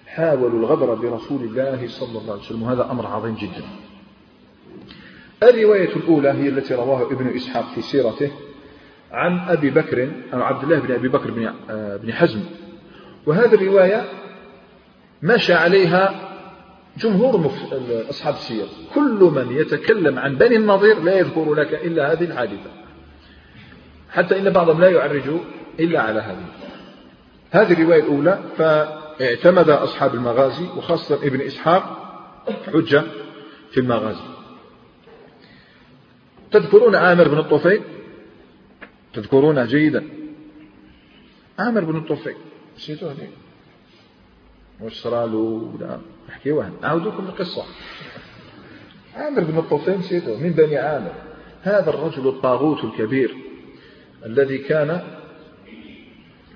[0.07, 2.63] حاولوا الغدر برسول الله صلى الله عليه وسلم.
[2.63, 3.65] وهذا أمر عظيم جدا.
[5.51, 8.31] الرواية الأولى هي التي رواه ابن إسحاق في سيرته
[9.13, 12.41] عن أبي بكر أو عبد الله بن أبي بكر بن آه، حزم.
[13.27, 14.05] وهذه الرواية
[15.23, 16.29] مشى عليها
[16.99, 17.53] جمهور
[18.11, 18.67] أصحاب السير.
[18.95, 22.71] كل من يتكلم عن بني النضير لا يذكر لك إلا هذه الحادثة
[24.11, 25.31] حتى إن بعضهم لا يعرج
[25.81, 26.47] إلا على هذه.
[27.51, 31.99] هذه الرواية الأولى فاعتمد أصحاب المغازي وخاصة ابن إسحاق
[32.73, 33.03] حجة
[33.71, 34.42] في المغازي.
[36.53, 37.83] تذكرون عامر بن الطفيل؟
[39.15, 40.05] تذكرونه جيدا.
[41.59, 42.37] عامر بن الطفيل.
[42.77, 43.29] نسيتوه ليه
[44.81, 47.65] وش صار له؟ لا احكيوها اعود لكم القصة
[49.17, 51.13] عامر بن الطفيل نسيتوه من بني عامر.
[51.63, 53.37] هذا الرجل الطاغوت الكبير
[54.27, 55.03] الذي كان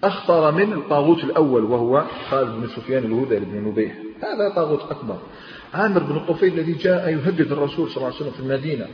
[0.04, 4.02] أخطر من الطاغوت الأول وهو خالد بن سفيان الهذلي بن نبيه.
[4.22, 5.18] هذا طاغوت أكبر.
[5.74, 8.86] عامر بن الطفيل الذي جاء يهدد الرسول صلى الله عليه وسلم في المدينة.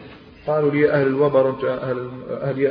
[0.47, 2.67] قالوا لي أهل الوبر أنت أهل, أهل,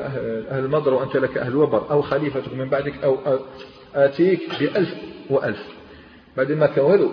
[0.50, 3.18] أهل المضر وأنت لك أهل الوبر أو خليفتك من بعدك أو
[3.96, 4.96] آتيك بألف
[5.30, 5.68] وألف.
[6.38, 7.10] بعد ما كان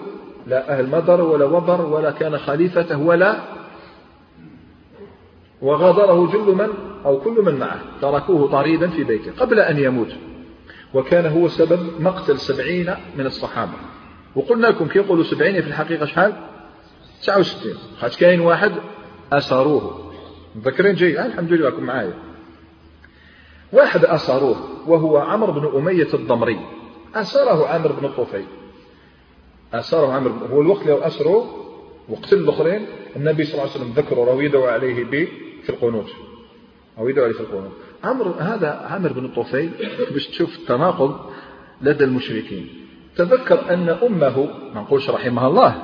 [0.47, 3.37] لا أهل مضر ولا وبر ولا كان خليفته ولا
[5.63, 6.69] وغادره جل من
[7.05, 7.81] أو كل من معه.
[8.01, 10.13] تركوه طريدا في بيته قبل أن يموت.
[10.95, 13.73] وكان هو سبب مقتل سبعين من الصحابة.
[14.37, 16.33] وقلنا لكم كي يقولوا سبعين في الحقيقة شحال
[17.23, 18.73] 69 خاطر كاين واحد
[19.33, 20.08] أسروه.
[20.59, 22.15] مذكرين جيد؟ الحمد لله راكم معايا.
[23.73, 26.61] واحد أسروه وهو عمرو بن أمية الضمري.
[27.15, 28.45] أسره عامر بن الطفيل
[29.75, 31.65] أسره عامر هو الوقت اللي أسره
[32.09, 35.29] وقتل الآخرين النبي صلى الله عليه وسلم ذكره راه يدعو عليه ب
[35.63, 36.11] في القنوت.
[36.99, 37.73] أو يدعو عليه في القنوت.
[38.05, 39.71] عمرو هذا عامر بن الطفيل
[40.11, 41.21] باش تشوف التناقض
[41.83, 42.69] لدى المشركين.
[43.17, 45.83] تذكر أن أمه ما نقولش رحمها الله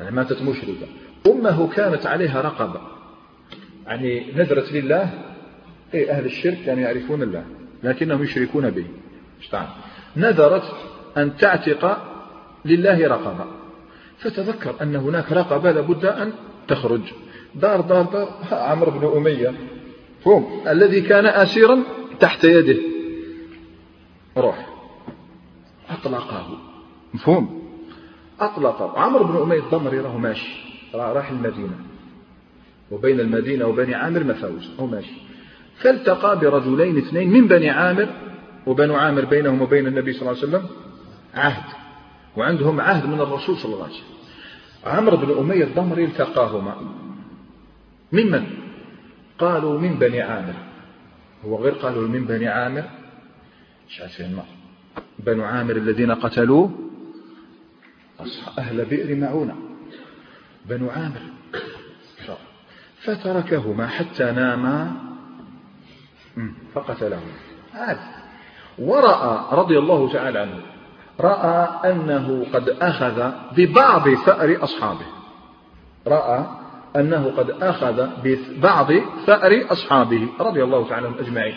[0.00, 0.86] يعني ماتت مشركة.
[1.26, 2.95] أمه كانت عليها رقبة.
[3.86, 5.10] يعني نذرت لله
[5.94, 7.44] أي أهل الشرك كانوا يعرفون الله
[7.82, 8.86] لكنهم يشركون به.
[10.16, 10.74] نذرت
[11.16, 11.98] أن تعتق
[12.64, 13.46] لله رقبة.
[14.18, 16.32] فتذكر أن هناك رقبة لابد أن
[16.68, 17.00] تخرج.
[17.54, 19.54] دار دار دار عمرو بن أمية.
[20.24, 21.82] فهم الذي كان أسيرا
[22.20, 22.82] تحت يده.
[24.36, 24.66] روح.
[25.90, 26.58] أطلقه.
[27.14, 27.62] مفهوم.
[28.40, 28.98] أطلقه.
[28.98, 31.95] عمرو بن أمية الضمري راه ماشي راح المدينة.
[32.90, 35.12] وبين المدينة وبني عامر مفاوز هو ماشي.
[35.76, 38.08] فالتقى برجلين اثنين من بني عامر
[38.66, 40.68] وبنو عامر بينهم وبين النبي صلى الله عليه وسلم
[41.34, 41.72] عهد
[42.36, 44.16] وعندهم عهد من الرسول صلى الله عليه وسلم.
[44.84, 46.76] عمرو بن أمية الضمري التقاهما.
[48.12, 48.46] ممن
[49.38, 50.54] قالوا من بني عامر.
[51.44, 52.84] هو غير قالوا من بني عامر.
[53.88, 54.38] مش عارفين
[55.18, 56.68] بنو عامر الذين قتلوا
[58.58, 59.56] أهل بئر معونة.
[60.68, 61.35] بنو عامر.
[63.06, 64.92] فتركهما حتى ناما.
[66.74, 67.32] فقتلهما.
[67.72, 68.08] هذا.
[68.78, 70.60] ورأى رضي الله تعالى عنه
[71.20, 75.06] رأى أنه قد أخذ ببعض ثأر أصحابه.
[76.06, 76.46] رأى
[76.96, 78.92] أنه قد أخذ ببعض
[79.26, 81.54] ثأر أصحابه رضي الله تعالى عنهم أجمعين.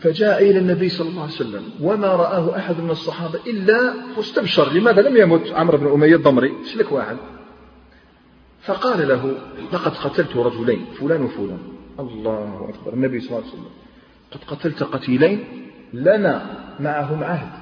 [0.00, 5.02] فجاء إلى النبي صلى الله عليه وسلم وما رآه أحد من الصحابة إلا واستبشر لماذا؟
[5.02, 6.52] لم يمت عمرو بن أمية الضمري.
[6.64, 7.16] سلك واحد؟
[8.62, 9.34] فقال له
[9.72, 11.58] لقد قتلت رجلين فلان وفلان.
[11.98, 13.70] الله أكبر النبي صلى الله عليه وسلم.
[14.30, 15.44] قد قتلت قتيلين
[15.92, 17.52] لنا معهم عهد.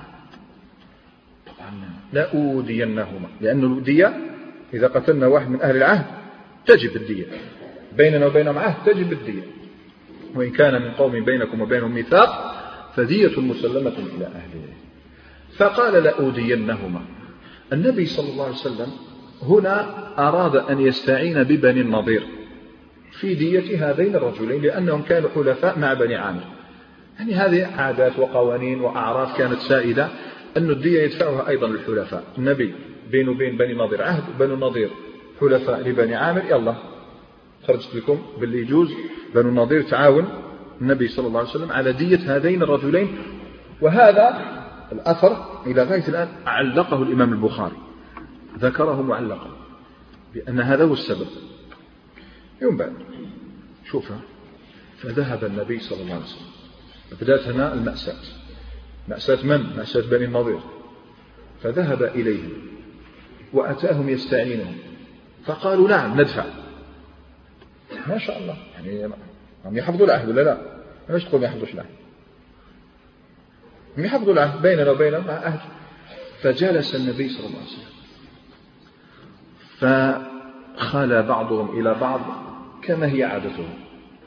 [1.46, 1.70] طبعا
[2.12, 4.20] لأودينهما لأن الدية
[4.74, 6.06] إذا قتلنا واحد من أهل العهد
[6.66, 7.26] تجب الدية.
[7.96, 9.42] بيننا وبينهم عهد تجب الدية.
[10.34, 12.56] وإن كان من قوم بينكم وبينهم ميثاق
[12.96, 14.68] فدية مسلمة إلى أهله.
[15.56, 17.02] فقال لأودينهما.
[17.72, 18.92] النبي صلى الله عليه وسلم
[19.42, 22.22] هنا أراد أن يستعين ببني النضير
[23.10, 26.44] في دية هذين الرجلين لأنهم كانوا حلفاء مع بني عامر.
[27.18, 30.08] يعني هذه عادات وقوانين وأعراف كانت سائدة
[30.56, 32.74] أن الدية يدفعها أيضا الحلفاء النبي
[33.10, 34.90] بينه وبين بني نضير عهد بنو النضير
[35.40, 36.74] حلفاء لبني عامر يلا
[37.66, 38.92] خرجت لكم باللي يجوز.
[39.34, 40.28] بنو النضير تعاون
[40.80, 43.18] النبي صلى الله عليه وسلم على دية هذين الرجلين.
[43.82, 44.40] وهذا
[44.92, 47.76] الأثر إلى غاية الآن علقه الإمام البخاري.
[48.58, 49.56] ذكره معلقا
[50.34, 51.26] بأن هذا هو السبب.
[52.62, 52.92] يوم بعد
[53.90, 54.20] شوفها
[54.98, 56.46] فذهب النبي صلى الله عليه وسلم.
[57.20, 58.22] بدأت هنا المأساة.
[59.08, 60.60] مأساة من؟ مأساة بني النضير.
[61.62, 62.52] فذهب إليهم
[63.52, 64.76] وأتاهم يستعينهم.
[65.44, 66.44] فقالوا نعم ندفع.
[68.06, 68.56] ما شاء الله.
[68.74, 69.14] يعني
[69.64, 70.58] هم يحفظوا العهد ولا لا؟
[71.08, 71.88] ليش تقول ما يحفظوش العهد؟
[73.98, 75.60] هم يحفظوا العهد بيننا وبينهم عهد
[76.42, 77.95] فجلس النبي صلى الله عليه وسلم.
[79.78, 82.20] فخلى بعضهم إلى بعض
[82.82, 83.68] كما هي عادتهم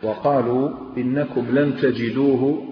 [0.04, 2.66] وقالوا إنكم لن تجدوه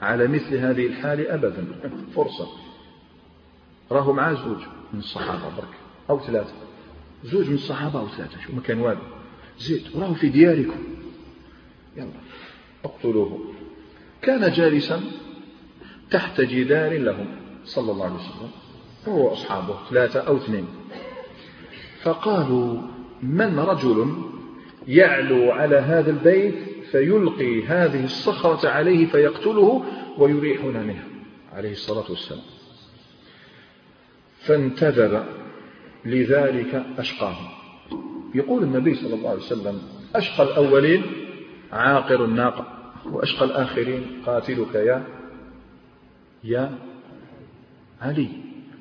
[0.00, 1.66] على مثل هذه الحال أبدا
[2.14, 2.48] فرصة.
[3.92, 4.58] راهو معاه زوج
[4.92, 5.74] من الصحابة برك
[6.10, 6.54] أو ثلاثة.
[7.24, 9.00] زوج من الصحابة أو ثلاثة شو ما كان والو
[9.58, 10.80] زيد راهو في دياركم.
[11.96, 12.08] يلا
[12.84, 13.40] اقتلوه.
[14.22, 15.00] كان جالسا
[16.10, 17.26] تحت جدار لهم
[17.64, 18.50] صلى الله عليه وسلم
[19.08, 20.66] هو أصحابه ثلاثة أو اثنين.
[22.06, 22.78] فقالوا
[23.22, 24.14] من رجل
[24.88, 26.54] يعلو على هذا البيت
[26.90, 29.84] فيلقي هذه الصخرة عليه فيقتله
[30.18, 31.04] ويريحنا منها
[31.52, 32.42] عليه الصلاة والسلام.
[34.38, 35.24] فانتدب
[36.04, 37.48] لذلك أشقاهم.
[38.34, 39.82] يقول النبي صلى الله عليه وسلم
[40.14, 41.02] أشقى الأولين
[41.72, 42.66] عاقر الناقة
[43.06, 45.04] وأشقى الآخرين قاتلك يا
[46.44, 46.78] يا
[48.00, 48.28] علي.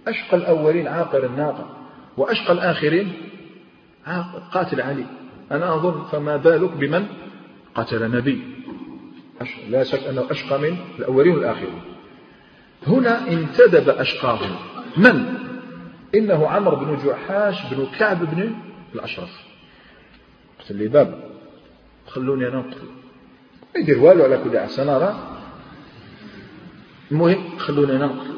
[0.07, 1.74] أشقى الأولين عاقر الناقة
[2.17, 3.13] وأشقى الآخرين؟
[4.51, 5.05] قاتل علي.
[5.51, 7.05] أنا أظن فما بالك بمن
[7.75, 8.41] قتل نبي.
[9.69, 11.81] لا شك أنه أشقى من الأولين والآخرين.
[12.87, 14.55] هنا انتدب أشقاهم.
[14.97, 15.37] من؟
[16.15, 18.55] إنه عمرو بن جحاش بن كعب بن
[18.95, 19.43] الأشرف.
[20.59, 21.23] قتل لي باب
[22.07, 22.87] خلوني أنا أقتل.
[23.75, 25.15] يدير والو على كل حال سنرى.
[27.11, 28.35] المهم خلونا ننقل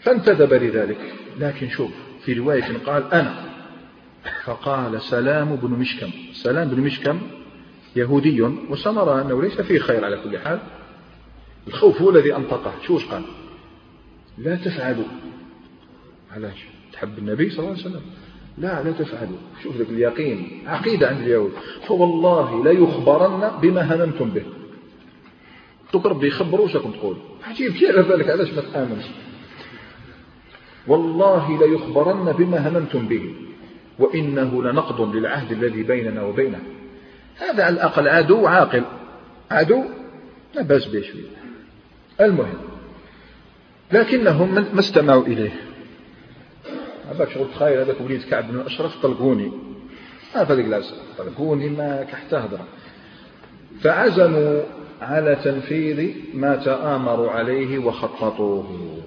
[0.00, 1.14] فانتدب لذلك.
[1.38, 3.34] لكن شوف في رواية قال أنا.
[4.44, 6.10] فقال سلام بن مشكم.
[6.32, 7.20] سلام بن مشكم
[7.96, 8.42] يهودي.
[8.42, 10.60] وسنرى أنه ليس فيه خير على كل حال.
[11.68, 12.72] الخوف هو الذي أنطقه.
[12.86, 13.22] شو قال؟
[14.38, 15.04] لا تفعلوا.
[16.32, 18.02] علاش؟ تحب النبي صلى الله عليه وسلم.
[18.58, 19.38] لا لا تفعلوا.
[19.62, 20.62] شوف ذلك اليقين.
[20.66, 21.52] عقيدة عند اليهود.
[21.86, 24.42] فوالله لا يخبرن بما هممتم به.
[25.92, 27.16] دوك ربي يخبروا واش تقول.
[27.44, 29.04] عجيب كيف على بالك علاش ما تآمنش؟
[30.86, 33.34] والله ليخبرن بما هممتم به
[33.98, 36.60] وإنه لنقض للعهد الذي بيننا وبينه.
[37.38, 38.84] هذا على الأقل عدو عاقل.
[39.50, 39.84] عدو؟
[40.54, 41.40] لا بأس به شوية
[42.20, 42.58] المهم
[43.92, 45.52] لكنهم ما استمعوا إليه.
[47.10, 49.52] هذاك شغل تخيل هذاك وليد كعب بن الأشرف طلقوني.
[50.34, 52.66] هذا الجلاس طلقوني ما كحتى هضره
[53.80, 54.62] فعزموا
[55.00, 58.98] على تنفيذ ما تآمروا عليه وخططوه.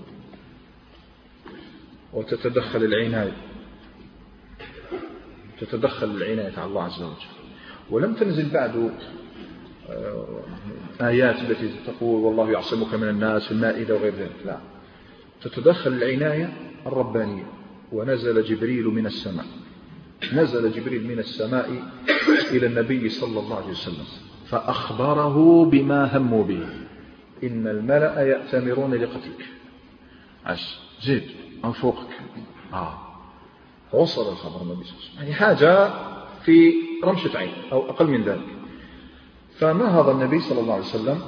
[2.13, 3.37] وتتدخل العناية.
[5.59, 7.15] تتدخل العناية على الله عز وجل.
[7.89, 8.91] ولم تنزل بعد
[9.89, 10.43] آه،
[11.01, 14.35] آيات التي تقول والله يعصمك من الناس في المائدة وغير ذلك.
[14.45, 14.57] لا.
[15.41, 16.53] تتدخل العناية
[16.85, 17.45] الربانية.
[17.91, 19.45] ونزل جبريل من السماء.
[20.33, 21.83] نزل جبريل من السماء
[22.51, 24.05] إلى النبي صلى الله عليه وسلم.
[24.45, 26.67] فأخبره بما هموا به.
[27.43, 29.45] إن الملأ يأتمرون لقتلك.
[30.45, 31.42] عش زيد.
[31.63, 32.07] من فوقك.
[32.73, 32.97] آه.
[33.93, 35.19] وصل الخبر النبي صلى الله عليه وسلم.
[35.19, 35.93] يعني حاجة
[36.39, 36.73] في
[37.03, 38.47] رمشة عين أو أقل من ذلك.
[39.57, 41.21] فنهض النبي صلى الله عليه وسلم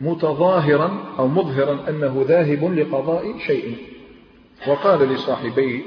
[0.00, 3.76] متظاهرا أو مظهرا أنه ذاهب لقضاء شيء؟
[4.68, 5.82] وقال لصاحبيه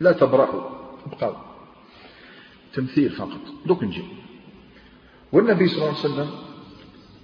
[0.00, 0.60] لا تبرحوا
[1.06, 1.34] ابقوا
[2.74, 4.04] تمثيل فقط دوك نجي.
[5.32, 6.30] والنبي صلى الله عليه وسلم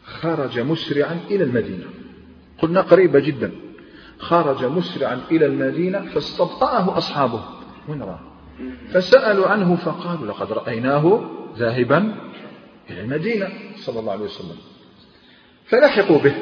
[0.04, 1.84] خرج مسرعا إلى المدينة.
[2.58, 3.52] قلنا قريبة جدا.
[4.24, 7.40] خرج مسرعا إلى المدينة فاستبطأه أصحابه.
[7.88, 8.20] وين راه
[8.92, 11.20] فسألوا عنه فقالوا لقد رأيناه
[11.56, 12.14] ذاهبا
[12.90, 14.56] إلى المدينة صلى الله عليه وسلم.
[15.64, 16.34] فلحقوا به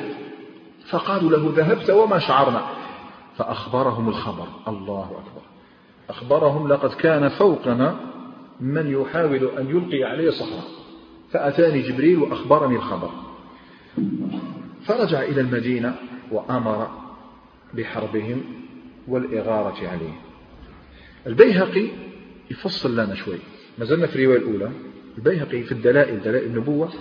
[0.89, 2.63] فقالوا له ذهبت وما شعرنا.
[3.37, 4.47] فأخبرهم الخبر.
[4.69, 5.43] الله أكبر.
[6.11, 7.97] أخبرهم لقد كان فوقنا
[8.61, 10.65] من يحاول أن يلقي علي صخرة.
[11.31, 13.11] فأتاني جبريل وأخبرني الخبر.
[14.85, 15.95] فرجع إلى المدينة
[16.33, 17.02] وأمر
[17.75, 18.45] بحربهم
[19.09, 20.17] والإغارة عليهم.
[21.27, 21.87] البيهقي
[22.51, 23.39] يفصل لنا شوي.
[23.79, 24.71] ما زلنا في الرواية الأولى.
[25.19, 26.93] البيهقي في الدلائل دلائل النبوة.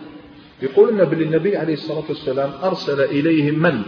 [0.62, 3.82] يقول أن النبي عليه الصلاة والسلام أرسل إليهم من؟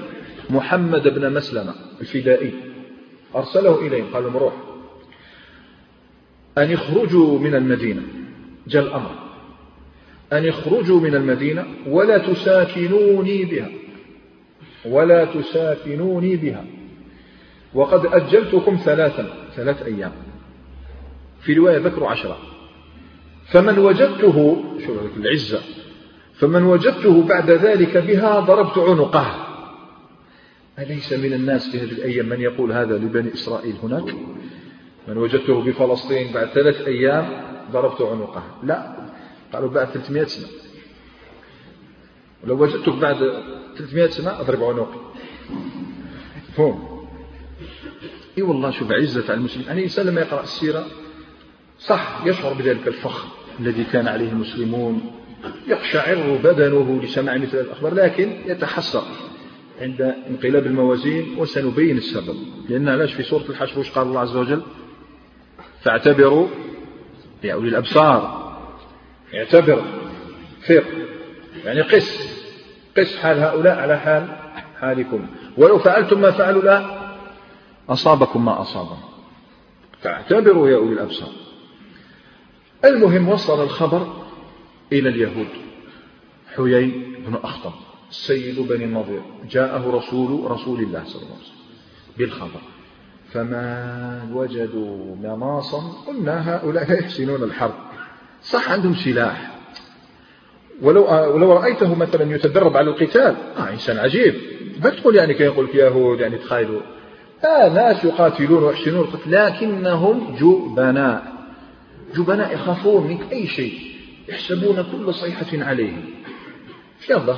[0.49, 2.53] محمد بن مسلمة الفدائي.
[3.35, 4.53] أرسله إليهم قال لهم روح
[6.57, 8.01] أن يخرجوا من المدينة.
[8.67, 9.15] جاء الأمر.
[10.33, 13.69] أن يخرجوا من المدينة ولا تساكنوني بها.
[14.85, 16.65] ولا تساكنوني بها.
[17.73, 20.11] وقد أجلتكم ثلاثا ثلاث أيام.
[21.41, 22.37] في رواية ذكروا عشرة.
[23.45, 25.61] فمن وجدته شو العزة.
[26.33, 29.47] فمن وجدته بعد ذلك بها ضربت عنقه.
[30.79, 34.15] أليس من الناس في هذه الأيام من يقول هذا لبني إسرائيل هناك؟
[35.07, 37.29] من وجدته بفلسطين بعد ثلاث أيام
[37.71, 38.43] ضربت عنقه.
[38.63, 38.95] لا.
[39.53, 40.47] قالوا بعد 300 سنة.
[42.43, 43.17] ولو وجدتك بعد
[43.77, 44.99] 300 سنة أضرب عنقي.
[46.57, 47.07] فهم.
[48.37, 49.67] إي والله شوف عزة على المسلمين.
[49.67, 50.85] يعني الإنسان لما يقرأ السيرة
[51.79, 53.27] صح يشعر بذلك الفخر
[53.59, 55.11] الذي كان عليه المسلمون.
[55.67, 59.03] يقشعر بدنه لسماع مثل الأخبار لكن يتحسر
[59.81, 62.35] عند انقلاب الموازين وسنبين السبب.
[62.69, 64.61] لأن علاش في سورة الحشر وش قال الله عز وجل؟
[65.81, 66.47] فاعتبروا
[67.43, 68.43] يا أولي الأبصار.
[69.33, 69.83] اعتبر
[70.61, 70.83] فق
[71.65, 72.32] يعني قس.
[72.97, 74.27] قس حال هؤلاء على حال
[74.79, 75.27] حالكم.
[75.57, 77.03] ولو فعلتم ما فعلوا لا
[77.89, 78.99] أصابكم ما أصابهم
[80.01, 81.31] فاعتبروا يا أولي الأبصار.
[82.85, 84.23] المهم وصل الخبر
[84.91, 85.47] إلى اليهود.
[86.55, 86.91] حيي
[87.27, 87.73] بن أخطب
[88.09, 89.21] سيد بني النضير.
[89.49, 91.63] جاءه رسول رسول الله صلى الله عليه وسلم
[92.17, 92.61] بالخبر.
[93.31, 97.75] فما وجدوا مناصا قلنا هؤلاء لا يحسنون الحرب.
[98.43, 99.52] صح عندهم سلاح.
[100.81, 104.35] ولو ولو رأيته مثلا يتدرب على القتال آه إنسان عجيب.
[104.83, 106.81] ما تقول يعني كي يقول يهود يعني تخيلوا
[107.43, 111.33] آه ناس يقاتلون ويحسنون لكنهم جبناء.
[112.15, 113.79] جبناء يخافون منك أي شيء.
[114.29, 116.05] يحسبون كل صيحة عليهم.
[117.09, 117.35] يلا.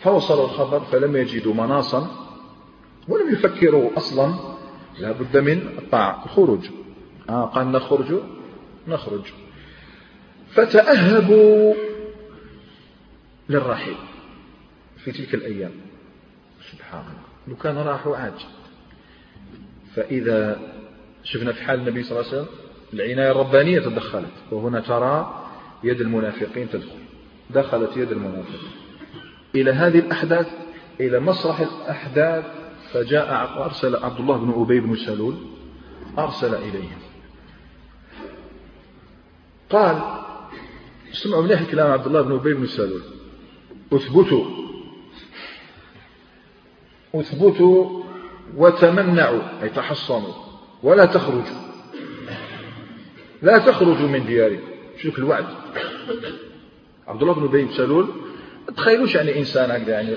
[0.00, 2.10] فوصل الخبر فلم يجدوا مناصا
[3.08, 4.34] ولم يفكروا أصلا.
[4.98, 6.24] لا بد من الطاعة.
[6.24, 6.70] الخروج
[7.28, 8.14] آه قال نخرج.
[8.88, 9.22] نخرج.
[10.56, 11.74] فتأهبوا
[13.48, 13.96] للرحيل
[14.98, 15.72] في تلك الأيام.
[16.72, 18.34] سبحان الله لو كان راحوا عاد
[19.94, 20.60] فإذا
[21.24, 22.54] شفنا في حال النبي صلى الله عليه وسلم
[22.94, 25.44] العناية الربانية تدخلت وهنا ترى
[25.84, 26.98] يد المنافقين تدخل.
[27.50, 28.70] دخلت يد المنافقين.
[29.54, 30.48] إلى هذه الأحداث
[31.00, 32.44] إلى مسرح الأحداث
[32.92, 35.36] فجاء أرسل عبد الله بن أبي بن سلول
[36.18, 36.98] أرسل إليهم.
[39.70, 40.02] قال
[41.16, 43.02] اسمعوا مليح كلام عبد الله بن أبي بن سلول
[43.92, 44.44] أثبتوا.
[47.14, 48.02] أثبتوا
[48.56, 50.34] وتمنعوا أي تحصنوا.
[50.82, 51.66] ولا تخرجوا.
[53.42, 54.62] لا تخرجوا من دياركم.
[54.98, 55.46] شوف الوعد.
[57.06, 58.08] عبد الله بن أبي بن سلول
[58.76, 60.16] تخيلوش يعني إنسان هكذا يعني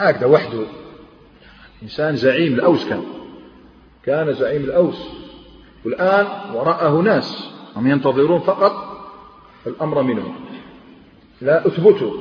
[0.00, 0.66] هكذا وحده.
[1.82, 3.04] إنسان زعيم الأوس كان.
[4.04, 5.08] كان زعيم الأوس.
[5.84, 7.50] والآن وراءه ناس.
[7.76, 8.95] هم ينتظرون فقط
[9.66, 10.34] الأمر منهم
[11.40, 12.12] لا أثبتوا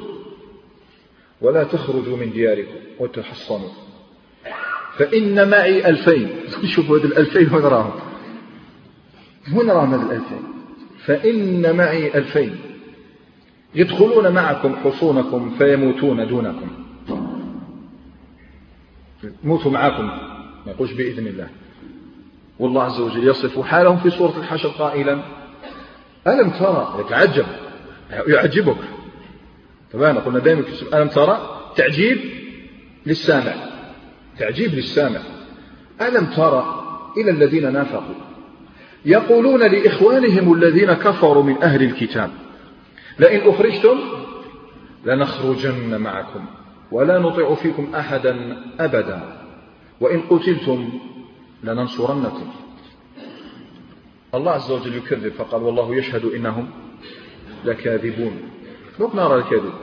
[1.41, 3.69] ولا تخرجوا من دياركم وتحصنوا.
[4.97, 6.29] فإن معي ألفين.
[6.75, 7.99] شوفوا هذه الألفين وين راهم
[9.55, 10.43] وين راهم هذه الألفين.
[11.05, 12.55] فإن معي ألفين.
[13.75, 16.67] يدخلون معكم حصونكم فيموتون دونكم.
[19.43, 20.05] موتوا معكم.
[20.65, 21.49] ما يقولش بإذن الله.
[22.59, 25.44] والله عز وجل يصف حالهم في سورة الحشر قائلا.
[26.27, 27.45] ألم ترى؟ يتعجب.
[28.27, 28.77] يعجبك.
[29.93, 30.63] طبعا قلنا دائما
[30.93, 32.17] ألم ترى؟ تعجيب
[33.05, 33.53] للسامع.
[34.39, 35.19] تعجيب للسامع.
[36.01, 36.81] ألم ترى؟
[37.17, 38.15] إلى الذين نافقوا.
[39.05, 42.29] يقولون لإخوانهم الذين كفروا من أهل الكتاب
[43.19, 43.99] لئن أخرجتم
[45.05, 46.45] لنخرجن معكم
[46.91, 49.21] ولا نطيع فيكم أحدا أبدا
[50.01, 50.89] وإن قتلتم
[51.63, 52.64] لننصرنكم.
[54.37, 56.69] الله عز وجل يكذب فقال والله يشهد إنهم
[57.65, 58.41] لكاذبون.
[58.99, 59.73] نوك نرى الكذب؟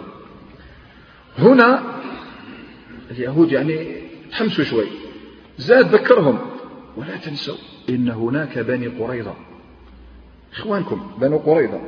[1.38, 1.82] هنا
[3.11, 4.86] اليهود يعني تحمسوا شوي.
[5.59, 6.38] زاد ذكرهم.
[6.96, 7.57] ولا تنسوا
[7.88, 9.34] إن هناك بني قريظة.
[10.53, 11.80] إخوانكم بنو قريظة.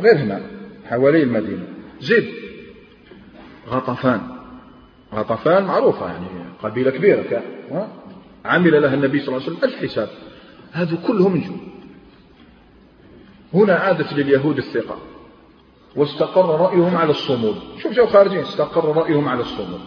[0.00, 0.40] غير هنا
[0.84, 1.66] حوالي المدينة.
[2.00, 2.28] زيد.
[3.68, 4.20] غطفان.
[5.14, 6.26] غطفان معروفة يعني
[6.62, 7.42] قبيلة كبيرة كان.
[8.44, 9.70] عمل لها النبي صلى الله عليه وسلم.
[9.70, 10.08] ألف حساب
[10.72, 11.56] هذا كلهم نجوا
[13.56, 14.98] هنا عادت لليهود الثقة.
[15.96, 17.56] واستقر رأيهم على الصمود.
[17.82, 19.80] شوف شو خارجين استقر رأيهم على الصمود.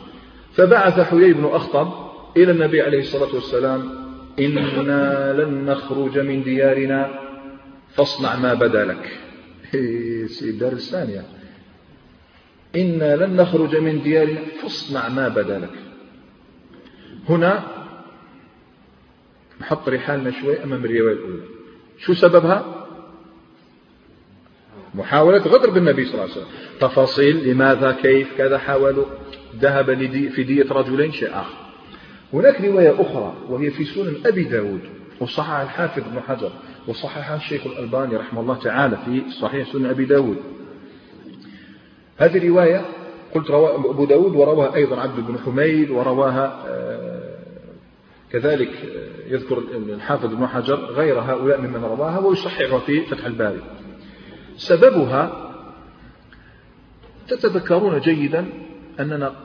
[0.54, 1.94] فبعث حيي بن أخطب
[2.38, 3.90] إلى النبي عليه الصلاة والسلام
[4.40, 7.20] إنا لن نخرج من ديارنا
[7.96, 9.20] فاصنع ما بدا لك.
[10.60, 11.26] دار الثانية.
[12.76, 15.76] إنا لن نخرج من ديارنا فاصنع ما بدا لك.
[17.30, 17.64] هنا
[19.62, 21.44] نحط رحالنا شوي أمام الرواية الأولى.
[21.98, 22.79] شو سببها؟
[25.00, 26.48] محاولة غدر بالنبي صلى الله عليه وسلم.
[26.80, 29.06] تفاصيل لماذا كيف كذا حاولوا.
[29.60, 29.96] ذهب
[30.36, 31.70] في دية رجلين شيء آخر.
[32.34, 34.80] هناك رواية أخرى وهي في سنن أبي داود
[35.20, 36.52] وصححها الحافظ ابن حجر
[36.88, 40.38] وصححها الشيخ الألباني رحمه الله تعالى في صحيح سنن أبي داود.
[42.18, 42.86] هذه رواية
[43.36, 47.40] قلت رواه أبو داود ورواها أيضا عبد بن حميد ورواها آه،
[48.32, 53.62] كذلك آه، يذكر الحافظ ابن حجر غير هؤلاء ممن رواها ويصححها في فتح الباري.
[54.60, 55.52] سببها
[57.28, 58.50] تتذكرون جيدا
[59.00, 59.36] أننا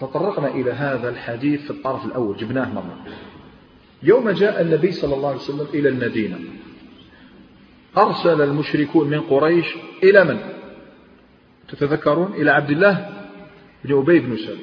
[0.00, 2.98] تطرقنا إلى هذا الحديث في الطرف الأول جبناه مرة.
[4.02, 6.38] يوم جاء النبي صلى الله عليه وسلم إلى المدينة.
[7.98, 9.66] أرسل المشركون من قريش
[10.02, 10.38] إلى من؟
[11.68, 13.08] تتذكرون؟ إلى عبد الله
[13.84, 14.58] بن أبي بن سلول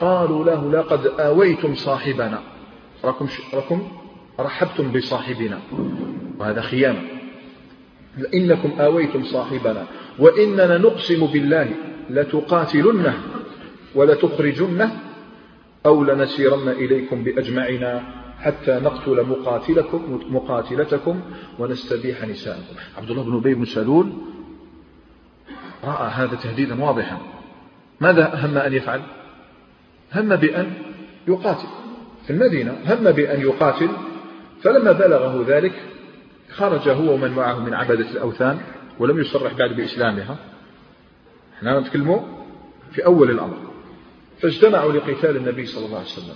[0.00, 2.42] قالوا له لقد آويتم صاحبنا.
[3.04, 3.88] ركم, ركم
[4.40, 5.60] رحبتم بصاحبنا.
[6.38, 7.17] وهذا خيانة.
[8.34, 9.86] إنكم آويتم صاحبنا.
[10.18, 11.70] وإننا نقسم بالله
[12.10, 13.14] لتقاتلنه
[13.94, 15.00] ولتخرجنه
[15.86, 18.02] أو لنسيرن إليكم بأجمعنا
[18.40, 21.20] حتى نقتل مقاتلكم مقاتلتكم
[21.58, 22.74] ونستبيح نساءكم.
[22.98, 24.12] عبد الله بن أبي بن سلول
[25.84, 27.18] رأى هذا تهديدا واضحا.
[28.00, 29.00] ماذا هم أن يفعل؟
[30.14, 30.72] هم بأن
[31.28, 31.68] يقاتل
[32.26, 32.78] في المدينة.
[32.86, 33.88] هم بأن يقاتل.
[34.62, 35.72] فلما بلغه ذلك
[36.58, 38.60] خرج هو ومن معه من عبدة الأوثان
[38.98, 40.36] ولم يصرح بعد بإسلامها
[41.58, 42.20] إحنا نتكلموا
[42.92, 43.56] في أول الأمر.
[44.40, 46.34] فاجتمعوا لقتال النبي صلى الله عليه وسلم.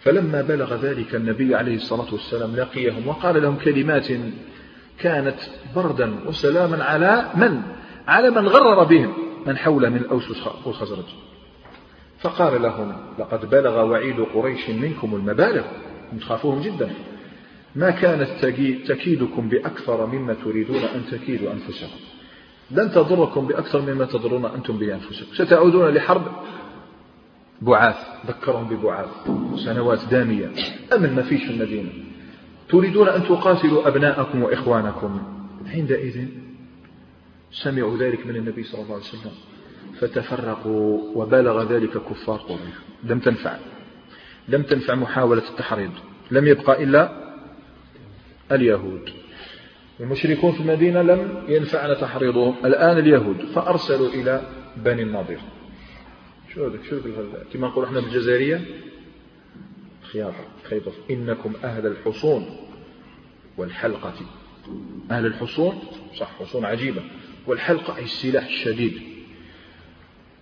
[0.00, 4.08] فلما بلغ ذلك النبي عليه الصلاة والسلام لقيهم وقال لهم كلمات
[4.98, 5.38] كانت
[5.76, 7.62] بردا وسلاما على من؟
[8.08, 9.12] على من غرر بهم.
[9.46, 11.06] من حوله من الأوس والخزرج
[12.20, 15.64] فقال لهم لقد بلغ وعيد قريش منكم المبالغ.
[16.20, 16.90] تخافوهم جدا.
[17.76, 18.28] ما كانت
[18.88, 22.00] تكيدكم بأكثر مما تريدون أن تكيدوا أنفسكم.
[22.70, 25.34] لن تضركم بأكثر مما تضرون أنتم بأنفسكم.
[25.34, 26.22] ستعودون لحرب؟
[27.62, 27.96] بعاث.
[28.26, 29.08] ذكرهم ببعاث.
[29.64, 30.50] سنوات دامية.
[30.92, 31.90] أمن ما فيش في المدينة
[32.68, 35.22] تريدون أن تقاتلوا أبناءكم وإخوانكم.
[35.74, 36.28] عندئذ
[37.52, 39.32] سمعوا ذلك من النبي صلى الله عليه وسلم.
[40.00, 42.74] فتفرقوا وبلغ ذلك كفار قريش.
[43.04, 43.56] لم تنفع.
[44.48, 45.90] لم تنفع محاولة التحريض.
[46.30, 47.25] لم يبقى إلا
[48.52, 49.10] اليهود.
[50.00, 52.54] المشركون في المدينة لم ينفعنا تحريضهم.
[52.64, 53.36] الآن اليهود.
[53.54, 55.38] فأرسلوا إلى بني النضير.
[56.54, 57.00] شو هذا؟ شو
[57.52, 58.64] كما نقول إحنا بالجزائرية
[60.02, 60.92] خياطة خيطة.
[61.10, 62.46] إنكم أهل الحصون
[63.56, 64.14] والحلقة.
[65.10, 65.78] أهل الحصون؟
[66.14, 67.02] صح حصون عجيبة.
[67.46, 69.00] والحلقة أي السلاح الشديد.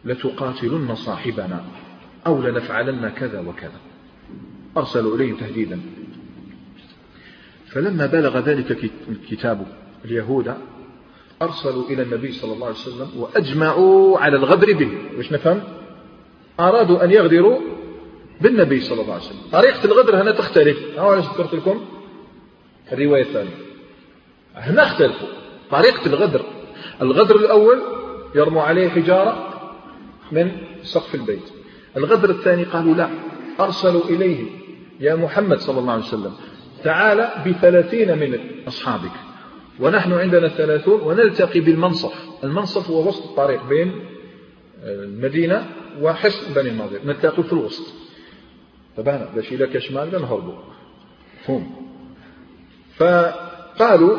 [0.05, 1.64] لتقاتلن صاحبنا
[2.26, 3.80] أو لنفعلن كذا وكذا.
[4.76, 5.80] أرسلوا إليه تهديدا.
[7.74, 9.66] فلما بلغ ذلك الكتاب
[10.04, 10.54] اليهود
[11.42, 14.90] أرسلوا إلى النبي صلى الله عليه وسلم وأجمعوا على الغدر به.
[15.18, 15.62] وش نفهم؟
[16.60, 17.60] أرادوا أن يغدروا
[18.40, 19.40] بالنبي صلى الله عليه وسلم.
[19.52, 20.98] طريقة الغدر هنا تختلف.
[20.98, 21.84] أنا ذكرت لكم
[22.92, 23.56] الرواية الثانية.
[24.54, 25.28] هنا اختلفوا.
[25.70, 26.44] طريقة الغدر.
[27.02, 27.82] الغدر الأول
[28.34, 29.50] يرموا عليه حجارة
[30.32, 30.50] من
[30.82, 31.50] سقف البيت.
[31.96, 33.08] الغدر الثاني قالوا لا
[33.60, 34.44] أرسلوا إليه
[35.00, 36.32] يا محمد صلى الله عليه وسلم.
[36.85, 39.11] تعال بثلاثين من أصحابك.
[39.80, 42.45] ونحن عندنا ثلاثون ونلتقي بالمنصف.
[42.45, 43.93] المنصف هو وسط الطريق بين
[44.85, 45.66] المدينة
[46.01, 47.95] وحصن بني النضير نلتقي في الوسط.
[48.97, 50.55] طبعا باش إذا كشمال نهربوا
[51.49, 51.70] هم
[52.97, 54.16] فقالوا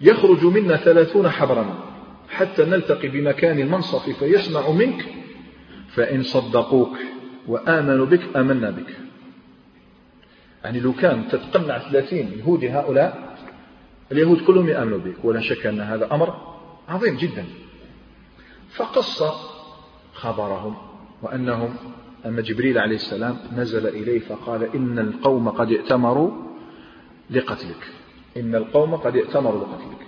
[0.00, 1.86] يخرج منا ثلاثون حبرا.
[2.28, 5.04] حتى نلتقي بمكان المنصف فيسمع منك.
[5.88, 6.96] فإن صدقوك
[7.48, 9.05] وآمنوا بك آمنا بك.
[10.66, 13.36] يعني لو كان تتقنع ثلاثين يهودي هؤلاء
[14.12, 16.56] اليهود كلهم يآمنوا بك ولا شك أن هذا أمر
[16.88, 17.44] عظيم جدا.
[18.76, 19.22] فقص
[20.14, 20.76] خبرهم
[21.22, 21.74] وأنهم
[22.26, 26.30] أن جبريل عليه السلام نزل إليه فقال إن القوم قد ائتمروا
[27.30, 27.86] لقتلك.
[28.36, 30.06] إن القوم قد ائتمروا لقتلك.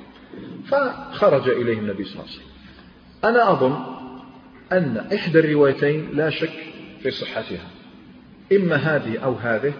[0.66, 2.48] فخرج إليه النبي صلى الله عليه وسلم.
[3.24, 3.76] أنا أظن
[4.72, 7.68] أن إحدى الروايتين لا شك في صحتها
[8.52, 9.72] إما هذه أو هذه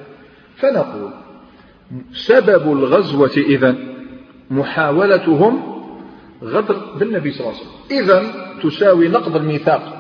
[0.61, 1.11] فنقول
[2.13, 3.75] سبب الغزوة إذا
[4.51, 5.79] محاولتهم
[6.43, 7.81] غدر بالنبي صلى الله عليه وسلم.
[7.91, 9.95] إذا تساوي نقض الميثاق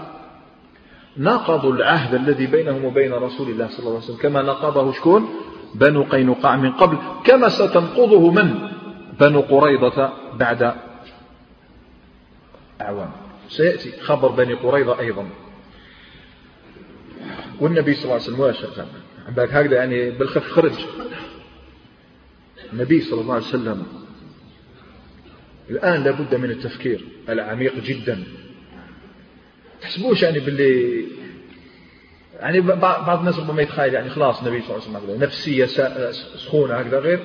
[1.17, 4.17] نقضوا العهد الذي بينهم وبين رسول الله صلى الله عليه وسلم.
[4.17, 5.29] كما نقضه شكون؟
[5.75, 6.97] بنو قينقاع من قبل.
[7.25, 8.69] كما ستنقضه من؟
[9.21, 10.75] بنو قريضة بعد
[12.81, 13.11] أعوام.
[13.49, 15.29] سيأتي خبر بني قريظة أيضا.
[17.61, 18.87] والنبي صلى الله عليه وسلم
[19.29, 20.73] عندك هكذا يعني بالخف خرج.
[22.73, 23.87] النبي صلى الله عليه وسلم
[25.71, 28.25] الآن لابد من التفكير العميق جدا.
[29.81, 31.05] تحسبوش يعني باللي
[32.41, 35.67] يعني بعض الناس ربما يتخيل يعني خلاص النبي صلى الله عليه وسلم نفسية
[36.13, 37.21] سخونة هكذا غير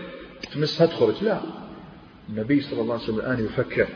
[0.53, 1.23] تمسها تخرج.
[1.23, 1.41] لا.
[2.29, 3.87] النبي صلى الله عليه وسلم الآن يفكر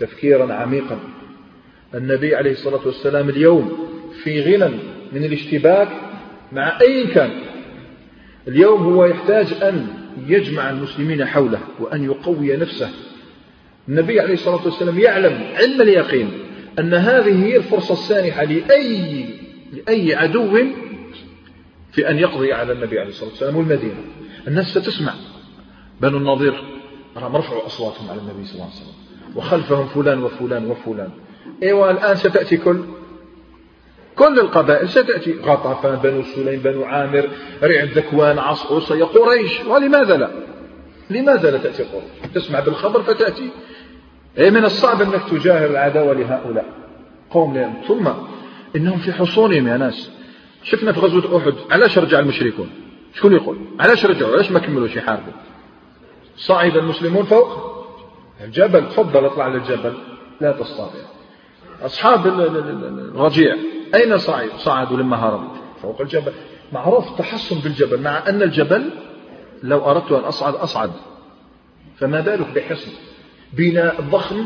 [0.00, 1.00] تفكيرا عميقا.
[1.94, 3.88] النبي عليه الصلاة والسلام اليوم
[4.22, 4.78] في غنى
[5.12, 6.09] من الاشتباك
[6.52, 7.30] مع أي كان
[8.48, 9.86] اليوم هو يحتاج أن
[10.26, 12.90] يجمع المسلمين حوله وأن يقوي نفسه.
[13.88, 16.30] النبي عليه الصلاة والسلام يعلم علم اليقين
[16.78, 19.24] أن هذه هي الفرصة السانحة لأي,
[19.72, 20.58] لأي عدو
[21.92, 24.04] في أن يقضي على النبي عليه الصلاة والسلام والمدينة.
[24.48, 25.12] الناس ستسمع.
[26.00, 26.54] بنو النظير
[27.16, 29.36] رفعوا أصواتهم على النبي صلى الله عليه وسلم.
[29.36, 31.10] وخلفهم فلان وفلان وفلان.
[31.62, 32.80] إيوه الآن ستأتي كل
[34.16, 35.40] كل القبائل ستأتي.
[35.44, 37.28] غطفان بنو سليم بنو عامر
[37.62, 39.60] ريع ذكوان عصعصة قريش.
[39.60, 40.30] ولماذا لا؟
[41.10, 43.50] لماذا لا تأتي قريش؟ تسمع بالخبر فتأتي.
[44.38, 46.66] أي من الصعب أنك تجاهر العداوة لهؤلاء.
[47.30, 47.82] قوم لهم.
[47.88, 48.08] ثم
[48.76, 50.10] إنهم في حصونهم يا ناس.
[50.62, 52.70] شفنا في غزوة أحد علاش رجع المشركون؟
[53.14, 55.32] شكون يقول؟ علاش رجعوا؟ علاش ما كملوش يحاربوا؟
[56.36, 57.48] صعد المسلمون فوق
[58.44, 58.88] الجبل.
[58.88, 59.92] تفضل اطلع للجبل.
[60.40, 61.02] لا تستطيع.
[61.82, 63.56] أصحاب الرجيع.
[63.94, 66.32] أين صعد؟ صعدوا لما هربوا فوق الجبل.
[66.72, 68.90] معروف التحصن بالجبل مع أن الجبل
[69.62, 70.90] لو أردت أن أصعد أصعد.
[71.96, 72.90] فما بالك بحصن؟
[73.52, 74.44] بناء ضخم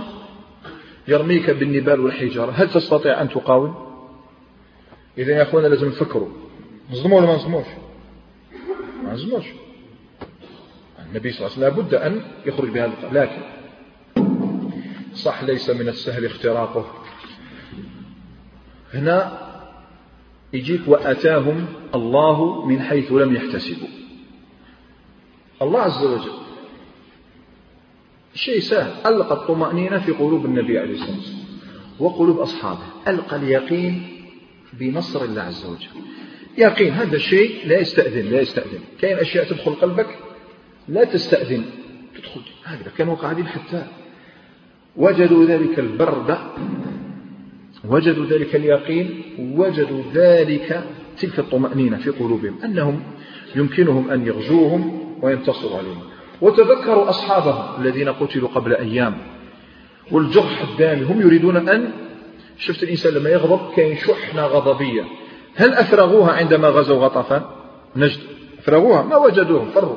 [1.08, 2.50] يرميك بالنبال والحجارة.
[2.50, 3.84] هل تستطيع أن تقاوم؟
[5.18, 6.28] إذا يا أخوانا لازم نفكروا
[6.90, 7.66] نظلموا ولا ما نظلموش
[9.04, 9.44] ما نظلموش
[11.08, 13.42] النبي صلى الله عليه وسلم لابد أن يخرج بهذا لكن
[15.14, 16.86] صح ليس من السهل اختراقه.
[18.94, 19.38] هنا
[20.52, 23.88] يجيك وأتاهم الله من حيث لم يحتسبوا.
[25.62, 26.32] الله عز وجل
[28.34, 28.92] شيء سهل.
[29.06, 31.44] ألقى الطمأنينة في قلوب النبي عليه الصلاة والسلام
[31.98, 32.86] وقلوب أصحابه.
[33.08, 34.02] ألقى اليقين
[34.72, 35.88] بنصر الله عز وجل.
[36.58, 38.80] يقين هذا الشيء لا يستأذن لا يستأذن.
[39.00, 40.18] كاين أشياء تدخل قلبك
[40.88, 41.64] لا تستأذن.
[42.16, 42.40] تدخل.
[42.64, 43.86] هكذا كانوا قاعدين حتى
[44.96, 46.38] وجدوا ذلك البرد
[47.88, 50.84] وجدوا ذلك اليقين وجدوا ذلك
[51.20, 53.02] تلك الطمأنينة في قلوبهم أنهم
[53.56, 56.02] يمكنهم أن يغزوهم وينتصروا عليهم.
[56.40, 59.14] وتذكروا أصحابهم الذين قتلوا قبل أيام.
[60.10, 61.92] والجرح الدامي هم يريدون أن
[62.58, 65.02] شفت الإنسان لما يغضب كاين شحنة غضبية.
[65.54, 67.42] هل أفرغوها عندما غزوا غطفان
[67.96, 68.20] نجد.
[68.58, 69.02] أفرغوها.
[69.02, 69.96] ما وجدوهم؟ فروا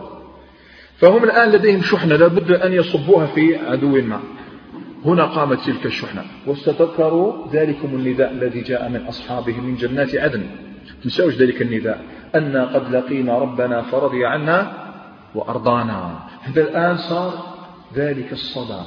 [0.98, 4.20] فهم الآن لديهم شحنة لابد أن يصبوها في عدو ما.
[5.06, 6.26] هنا قامت تلك الشحنة.
[6.48, 10.50] واستذكروا ذلكم النداء الذي جاء من أصحابهم من جنات عدن.
[11.04, 12.06] تنسوش ذلك النداء.
[12.36, 14.74] أنا قد لقينا ربنا فرضي عنا
[15.36, 16.20] وأرضانا.
[16.42, 17.34] هذا الآن صار
[17.94, 18.82] ذلك الصدى.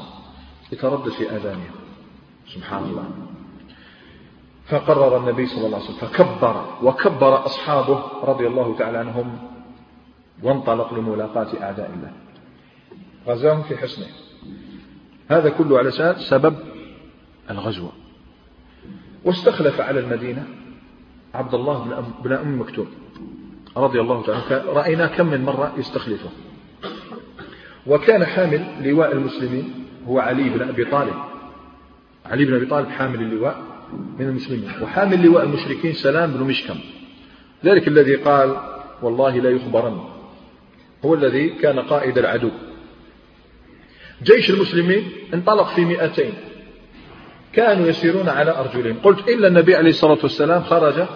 [0.73, 1.71] يتردد في آذانهم
[2.55, 3.05] سبحان الله.
[4.67, 9.39] فقرر النبي صلى الله عليه وسلم فكبر وكبر أصحابه رضي الله تعالى عنهم
[10.43, 12.13] وانطلق لملاقاة أعداء الله.
[13.27, 14.07] غزاهم في حسنه.
[15.31, 16.57] هذا كله على سبب
[17.51, 17.93] الغزوة
[19.25, 20.47] واستخلف على المدينة
[21.35, 22.87] عبد الله بن أم مكتوم
[23.77, 26.31] رضي الله تعالى رأينا كم من مرة يستخلفه.
[27.87, 31.15] وكان حامل لواء المسلمين هو علي بن أبي طالب.
[32.27, 33.63] علي بن أبي طالب حامل اللواء
[34.19, 34.71] من المسلمين.
[34.83, 36.75] وحامل لواء المشركين سلام بن مشكم.
[37.65, 38.57] ذلك الذي قال
[39.03, 40.01] والله لا يخبرن.
[41.05, 42.51] هو الذي كان قائد العدو.
[44.23, 46.33] جيش المسلمين انطلق في مئتين.
[47.53, 48.97] كانوا يسيرون على أرجلهم.
[49.03, 51.07] قلت إلا النبي عليه الصلاة والسلام خرج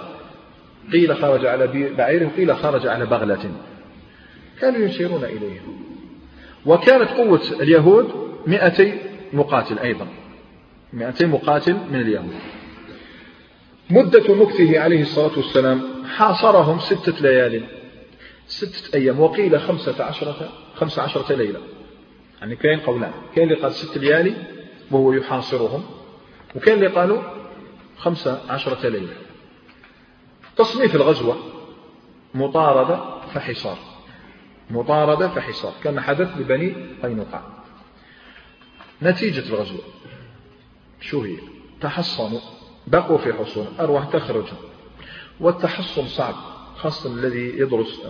[0.92, 3.50] قيل خرج على بعيره وقيل خرج على بغلة.
[4.60, 5.60] كانوا يشيرون إليه.
[6.66, 8.14] وكانت قوة اليهود
[8.46, 8.98] مئتي
[9.32, 10.06] مقاتل أيضا.
[10.92, 12.34] مئتي مقاتل من اليهود.
[13.90, 15.82] مدة مكثه عليه الصلاة والسلام
[16.16, 17.62] حاصرهم ستة ليال
[18.46, 21.60] ستة أيام وقيل خمسة عشرة خمسة عشرة ليلة.
[22.44, 23.12] يعني كاين قولان.
[23.34, 24.34] كاين اللي قال ست ليالي
[24.90, 25.84] وهو يحاصرهم.
[26.54, 27.22] وكاين اللي قالوا
[27.98, 29.12] خمسة عشرة ليلة.
[30.56, 31.36] تصنيف الغزوة
[32.34, 33.78] مطاردة فحصار.
[34.70, 35.72] مطاردة فحصار.
[35.84, 37.42] كما حدث لبني قينقاع.
[39.02, 39.84] نتيجة الغزوة.
[41.00, 41.36] شو هي؟
[41.80, 42.40] تحصنوا
[42.86, 44.46] بقوا في حصون أرواح تخرج.
[45.40, 46.34] والتحصن صعب.
[46.76, 48.00] خاصة الذي يدرس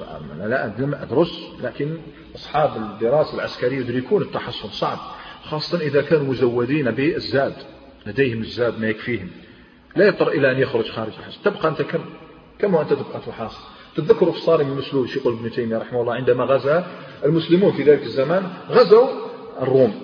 [0.41, 0.67] أنا لا
[1.03, 1.97] أدرس لكن
[2.35, 4.99] أصحاب الدراسة العسكرية يدركون التحصن صعب.
[5.45, 7.55] خاصة إذا كانوا مزودين بالزاد
[8.07, 9.31] لديهم الزاد ما يكفيهم.
[9.97, 12.05] لا يضطر إلى أن يخرج خارج الحصن تبقى أنت كم؟
[12.59, 13.61] كما أنت تبقى تحاصر؟
[13.97, 16.87] تذكروا في صارم المسلول شيخ ابن تيمية رحمه الله عندما غزا
[17.25, 19.09] المسلمون في ذلك الزمان غزوا
[19.63, 19.95] الروم.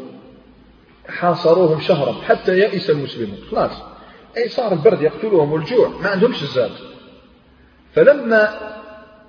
[1.08, 3.38] حاصروهم شهرا حتى يئس المسلمون.
[3.50, 3.82] خلاص.
[4.36, 6.89] أي صار البرد يقتلهم والجوع ما عندهمش الزاد.
[7.94, 8.48] فلما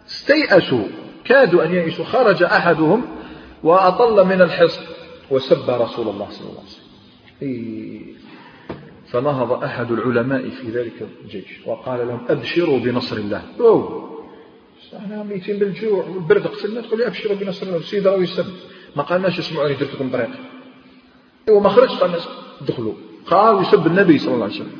[0.08, 0.84] استيأسوا
[1.26, 3.06] كادوا أن يئسوا خرج أحدهم
[3.64, 4.82] وأطل من الحصن
[5.32, 8.22] وسب رسول الله صلى الله عليه وسلم.
[9.12, 13.42] فنهض أحد العلماء في ذلك الجيش وقال لهم أبشروا بنصر الله.
[13.60, 14.12] أوه.
[14.98, 17.78] أحنا ميتين بالجوع والبرد قتلنا تقول لي أبشروا بنصر الله.
[17.78, 18.46] السيد راه يسب.
[18.96, 20.30] ما قالناش اسمعوني درت لكم طريق
[21.48, 22.20] ايوا ما خرجش قال
[22.68, 22.94] دخلوا.
[23.26, 24.72] قال يسب النبي صلى الله عليه وسلم.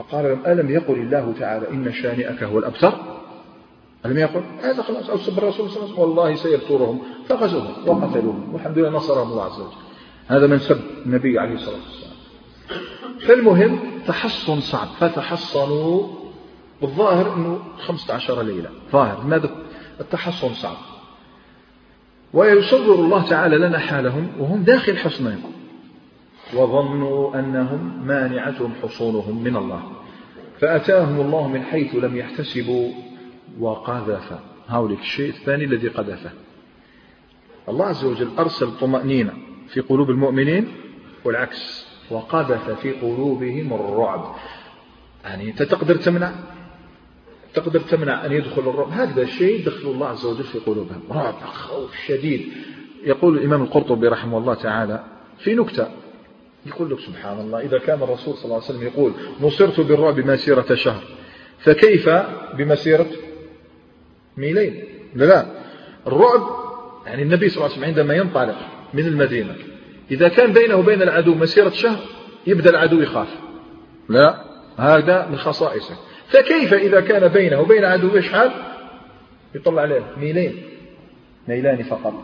[0.00, 2.92] فقال لهم ألم يقل الله تعالى إن شانئك هو الأبتر
[4.06, 5.98] ألم يقل؟ هذا خلاص أو سب الرسول صلى الله عليه وسلم.
[5.98, 9.76] والله سيبترهم فغزوهم وقتلوهم والحمد لله نصرهم الله عز وجل.
[10.28, 12.16] هذا من سب النبي عليه الصلاة والسلام.
[13.20, 14.88] فالمهم تحصن صعب.
[15.00, 16.08] فتحصنوا
[16.80, 18.70] بالظاهر أنه 15 ليلة.
[18.92, 19.50] ظاهر ماذا
[20.00, 20.76] التحصن صعب.
[22.32, 25.42] ويصور الله تعالى لنا حالهم وهم داخل حصنهم.
[26.54, 29.82] وظنوا أنهم مانعتهم حصونهم من الله.
[30.60, 32.92] فأتاهم الله من حيث لم يحتسبوا
[33.60, 34.38] وقذف
[34.68, 36.30] هؤلاء الشيء الثاني الذي قذفه.
[37.68, 39.32] الله عز وجل أرسل طمأنينة
[39.68, 40.68] في قلوب المؤمنين
[41.24, 44.34] والعكس وقذف في قلوبهم الرعب.
[45.24, 46.32] يعني أنت تقدر تمنع؟
[47.54, 51.02] تقدر تمنع أن يدخل الرعب؟ هذا الشيء دخل الله عز وجل في قلوبهم.
[51.10, 52.52] رعب خوف شديد.
[53.04, 55.04] يقول الإمام القرطبي رحمه الله تعالى
[55.38, 55.88] في نكتة
[56.66, 60.74] يقول لك سبحان الله إذا كان الرسول صلى الله عليه وسلم يقول نصرت بالرعب مسيرة
[60.74, 61.02] شهر.
[61.58, 62.08] فكيف
[62.58, 63.06] بمسيرة
[64.36, 64.84] ميلين؟
[65.14, 65.46] لا لا.
[66.06, 66.46] الرعب
[67.06, 68.56] يعني النبي صلى الله عليه وسلم عندما ينطلق
[68.94, 69.54] من المدينة
[70.10, 71.98] إذا كان بينه وبين العدو مسيرة شهر
[72.46, 73.28] يبدأ العدو يخاف.
[74.08, 74.44] لا
[74.76, 75.94] هذا من خصائصه.
[76.28, 78.50] فكيف إذا كان بينه وبين عدو إيش حال؟
[79.54, 80.62] يطلع عليه ميلين.
[81.48, 82.14] ميلان فقط.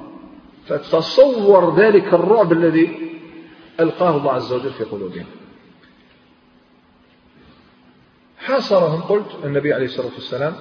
[0.67, 2.91] فتصور ذلك الرعب الذي
[3.81, 5.27] ألقاه الله عز وجل في قلوبهم.
[8.39, 10.55] حاصرهم قلت النبي عليه الصلاة والسلام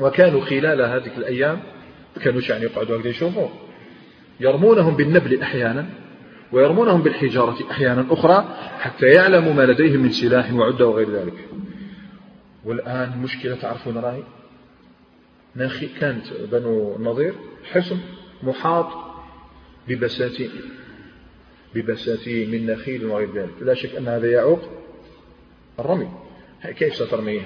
[0.00, 1.62] وكانوا خلال هذه الأيام
[2.22, 3.48] كانوا يعني يقعدوا هكذا يشوفوا
[4.40, 5.86] يرمونهم بالنبل أحيانا
[6.52, 11.48] ويرمونهم بالحجارة أحيانا أخرى حتى يعلموا ما لديهم من سلاح وعدة وغير ذلك.
[12.64, 14.22] والآن المشكلة تعرفون
[15.54, 17.34] ناخي كانت بنو النظير
[17.72, 17.98] حصن
[18.42, 18.86] محاط
[19.88, 20.50] ببساتين.
[21.74, 24.60] ببساتين من نخيل وغير ذلك لا شك أن هذا يعوق
[25.78, 26.08] الرمي.
[26.76, 27.42] كيف سترميه؟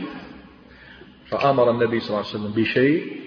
[1.27, 3.21] فأمر النبي صلى الله عليه وسلم بشيء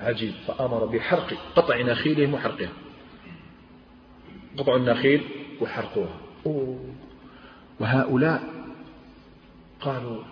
[0.00, 0.32] عجيب.
[0.46, 2.72] فأمر بحرق قطع نخيلهم وحرقها
[4.56, 5.22] قطع النخيل
[5.60, 6.20] وحرقوها
[7.80, 8.42] وهؤلاء
[9.80, 10.22] قالوا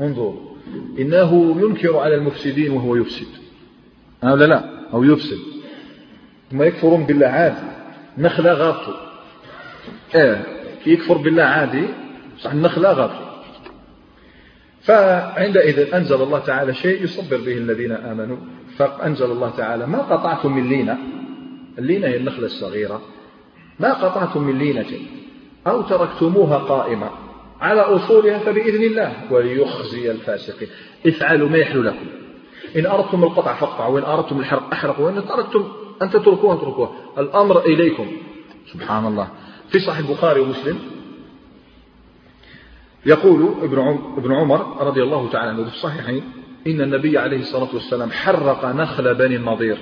[0.00, 0.56] انظر
[0.98, 3.26] إنه ينكر على المفسدين وهو يفسد.
[4.24, 5.38] أو لا لا أو يفسد.
[6.50, 7.68] ثم يكفرون بالله عادي.
[8.18, 9.07] نخلة غابته
[10.14, 10.46] إيه
[10.86, 11.84] يكفر بالله عادي
[12.38, 13.28] صح النخلة غابته
[14.82, 18.36] فعندئذ أنزل الله تعالى شيء يصبر به الذين آمنوا.
[18.76, 20.98] فأنزل الله تعالى ما قطعتم من لينة؟
[21.78, 23.02] اللينة هي النخلة الصغيرة.
[23.80, 24.86] ما قطعتم من لينة؟
[25.66, 27.10] أو تركتموها قائمة
[27.60, 29.12] على أصولها فبإذن الله.
[29.30, 30.68] وليخزي الفاسقين.
[31.06, 32.06] افعلوا ما يحلو لكم.
[32.76, 35.68] إن أردتم القطع فاقطعوا وإن أردتم الحرق أحرقوا وإن أردتم
[36.02, 38.06] أن تتركوها اتركوها الأمر إليكم.
[38.72, 39.28] سبحان الله.
[39.68, 40.78] في صحيح البخاري ومسلم.
[43.06, 43.54] يقول
[44.16, 46.22] ابن عمر رضي الله تعالى عنه في الصحيحين
[46.66, 49.78] إن النبي عليه الصلاة والسلام حرق نخل بني النضير.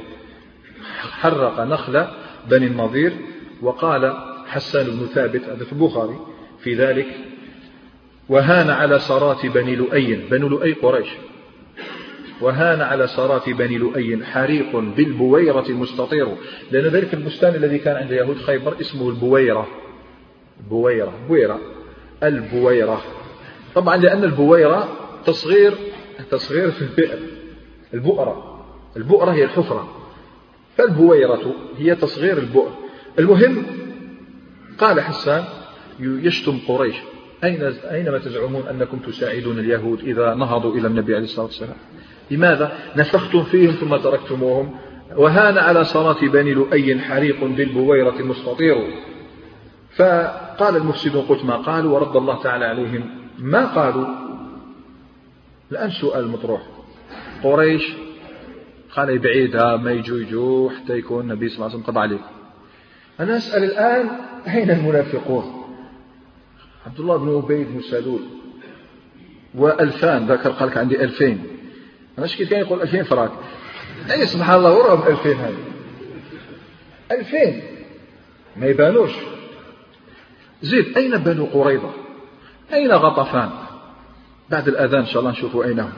[1.11, 2.07] حرق نخل
[2.51, 3.13] بني النضير.
[3.63, 4.17] وقال
[4.47, 6.19] حسان بن ثابت هذا في البخاري
[6.59, 7.07] في ذلك
[8.29, 11.09] وهان على سرات بني لؤي بنو لؤي قريش.
[12.41, 16.29] وهان على سرات بني لؤي حريق بالبويرة المستطير
[16.71, 19.67] لأن ذلك البستان الذي كان عند يهود خيبر اسمه البويرة.
[20.71, 21.13] بويرة.
[21.29, 21.61] بويرة.
[22.23, 23.03] البويرة.
[23.75, 24.89] طبعا لأن البويرة
[25.27, 25.75] تصغير
[26.31, 27.19] تصغير في البئر
[27.95, 28.65] البؤرة.
[28.97, 29.89] البؤرة هي الحفرة.
[30.77, 32.71] فالبويرة هي تصغير البؤر.
[33.19, 33.67] المهم
[34.79, 35.45] قال حسان
[36.01, 36.97] يشتم قريش.
[37.45, 41.77] أين أينما تزعمون أنكم تساعدون اليهود إذا نهضوا إلى النبي عليه الصلاة والسلام؟
[42.31, 44.75] لماذا؟ نفختم فيهم ثم تركتموهم.
[45.17, 48.77] وهان على صلاة بني لؤي حريق بالبويرة مستطير.
[49.97, 53.05] فقال المفسدون قلت ما قالوا ورد الله تعالى عليهم
[53.39, 54.07] ما قالوا؟
[55.73, 56.63] الآن سؤال مطروح.
[57.43, 57.93] قريش
[58.97, 62.25] قال بعيدها ما يجوا يجوا حتى يكون النبي صلى الله عليه وسلم قضى عليكم
[63.21, 64.09] أنا أسأل الآن
[64.49, 65.65] أين المنافقون؟
[66.87, 68.21] عبد الله بن أبي بن سلول.
[69.55, 71.56] وألفان ذكر قال لك عندي ألفين.
[72.19, 73.31] أنا شكيت كان يقول ألفين فراك.
[74.11, 75.65] أي سبحان الله وراهم ألفين هذه.
[77.13, 77.63] ألفين.
[78.57, 79.11] ما يبانوش.
[80.63, 81.91] زيد أين بنو قريظة؟
[82.73, 83.51] أين غطفان؟
[84.51, 85.93] بعد الأذان إن شاء الله نشوفوا أين هم.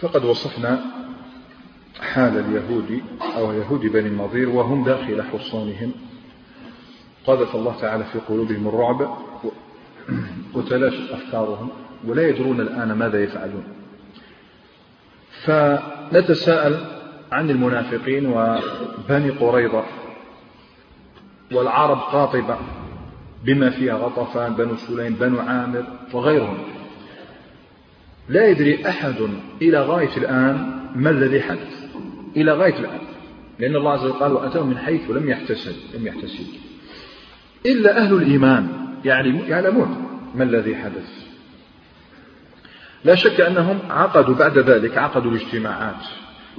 [0.00, 0.80] فقد وصفنا
[2.00, 3.00] حال اليهود
[3.36, 5.92] أو يهود بني النظير وهم داخل حصونهم.
[7.26, 9.18] قذف الله تعالى في قلوبهم الرعب.
[10.54, 11.68] وتلاشت أفكارهم
[12.06, 13.64] ولا يدرون الآن ماذا يفعلون.
[15.44, 16.80] فنتساءل
[17.32, 19.84] عن المنافقين وبني قريظة
[21.52, 22.56] والعرب قاطبة
[23.44, 26.58] بما فيها غطفان بنو سليم بنو عامر وغيرهم.
[28.28, 29.14] لا يدري أحد
[29.62, 31.84] إلى غاية الآن ما الذي حدث.
[32.36, 33.00] إلى غاية الآن.
[33.58, 36.46] لأن الله عز وجل قال وأتوا من حيث لم يحتسب لم يحتسب.
[37.66, 38.68] إلا أهل الإيمان
[39.04, 40.11] يعني يعلمون.
[40.34, 41.08] ما الذي حدث؟
[43.04, 46.04] لا شك أنهم عقدوا بعد ذلك عقدوا الاجتماعات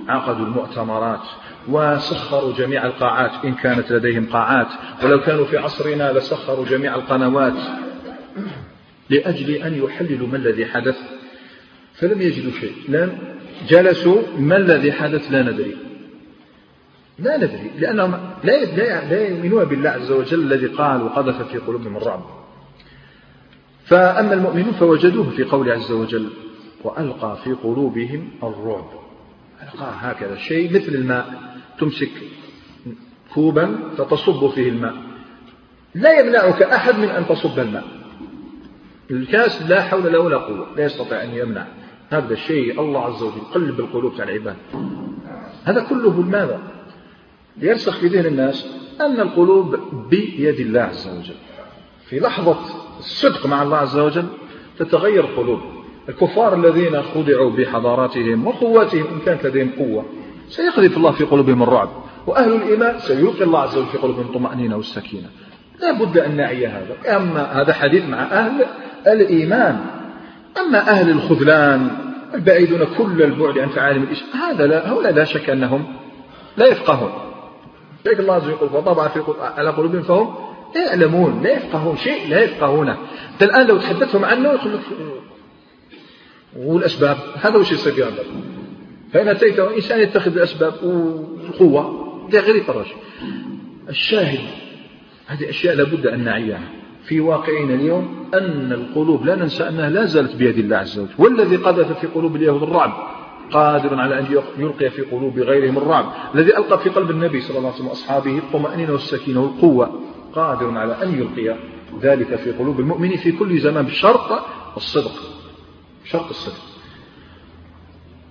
[0.08, 1.22] عقدوا المؤتمرات
[1.68, 4.68] وسخروا جميع القاعات إن كانت لديهم قاعات.
[5.04, 7.54] ولو كانوا في عصرنا لسخروا جميع القنوات.
[9.10, 10.98] لأجل أن يحللوا ما الذي حدث
[11.94, 12.74] فلم يجدوا شيء.
[12.90, 13.18] لم
[13.68, 15.76] جلسوا ما الذي حدث لا ندري.
[17.20, 22.43] لا ندري لأنهم لا يؤمنون بالله عز وجل الذي قال وقذف في قلوبهم الرعب.
[23.86, 26.30] فأما المؤمنون فوجدوه في قوله عز وجل
[26.84, 28.90] وألقى في قلوبهم الرعب.
[29.64, 31.34] ألقى هكذا شيء مثل الماء
[31.80, 32.12] تمسك
[33.34, 34.96] كوبا فتصب فيه الماء.
[35.96, 37.84] لا يمنعك أحد من أن تصب الماء.
[39.12, 41.68] الكاس لا حول له ولا قوة لا يستطيع أن يمنع.
[42.10, 44.56] هذا الشيء الله عز وجل قلب القلوب تاع العباد.
[45.64, 46.60] هذا كله لماذا
[47.58, 48.68] ليرسخ في ذهن الناس
[49.02, 49.76] أن القلوب
[50.10, 51.36] بيد الله عز وجل.
[52.10, 54.26] في لحظة الصدق مع الله عز وجل
[54.80, 55.60] تتغير القلوب
[56.10, 60.06] الكفار الذين خدعوا بحضاراتهم وقواتهم إن كانت لديهم قوة
[60.50, 61.90] سيقذف الله في قلوبهم الرعب
[62.28, 65.30] وأهل الإيمان سيلقي الله عز وجل في قلوبهم الطمأنينة والسكينة.
[65.82, 67.18] لا بد أن نعي هذا.
[67.18, 68.66] أما هذا حديث مع أهل
[69.08, 69.86] الإيمان.
[70.60, 71.90] أما أهل الخذلان
[72.34, 75.86] البعيدون كل البعد عن تعاليم الإسلام هذا لا هؤلاء لا شك أنهم
[76.58, 77.12] لا يفقهون.
[78.06, 80.36] لذلك الله عز وجل يقول فطبع في على قلوبهم فهم
[80.76, 82.98] لا يعلمون لا يفقهون شيء لا يفقهونه
[83.34, 84.82] أنت الآن لو تحدثتهم عنه يقول لك
[86.58, 88.24] والأسباب هذا وش يصير في
[89.14, 92.04] فإن أتيت إنسان يتخذ الأسباب والقوة
[92.34, 92.86] لا غير يفرج
[93.90, 94.40] الشاهد
[95.28, 96.62] هذه أشياء لابد أن نعيها.
[97.04, 101.12] في واقعنا اليوم أن القلوب لا ننسى أنها لا زالت بيد الله عز وجل.
[101.18, 102.94] والذي قذف في قلوب اليهود الرعب
[103.52, 104.26] قادر على أن
[104.58, 106.14] يلقي في قلوب غيرهم الرعب.
[106.36, 110.00] الذي ألقى في قلب النبي صلى الله عليه وسلم وأصحابه الطمأنينة والسكينة والقوة.
[110.36, 111.58] قادر على أن يلقي
[112.02, 114.44] ذلك في قلوب المؤمنين في كل زمان بشرط
[114.78, 115.12] الصدق.
[116.06, 116.62] شرط الصدق.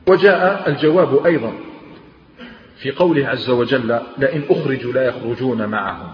[0.08, 1.52] وجاء الجواب أيضا
[2.76, 6.12] في قوله عز وجل لئن أخرجوا لا يخرجون معهم.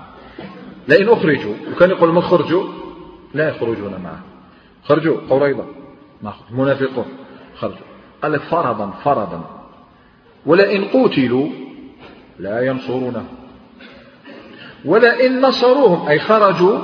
[0.89, 2.64] لئن أخرجوا وكان يقول من خرجوا؟
[3.34, 4.20] لا يخرجون معه
[4.84, 5.64] خرجوا قريضة
[6.51, 7.07] منافقون.
[7.57, 7.86] خرجوا.
[8.22, 9.64] قال فرضا فرضا.
[10.47, 11.49] ولئن قتلوا
[12.39, 13.38] لا ينصرونه.
[14.84, 16.78] ولئن نصروهم أي خرجوا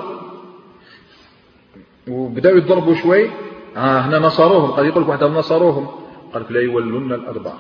[2.09, 3.31] وبدأوا يضربوا شوي
[3.77, 5.87] آه هنا نصروهم قد يقول لك واحد نصروهم
[6.35, 7.59] قال لك لا يولون الأدبار.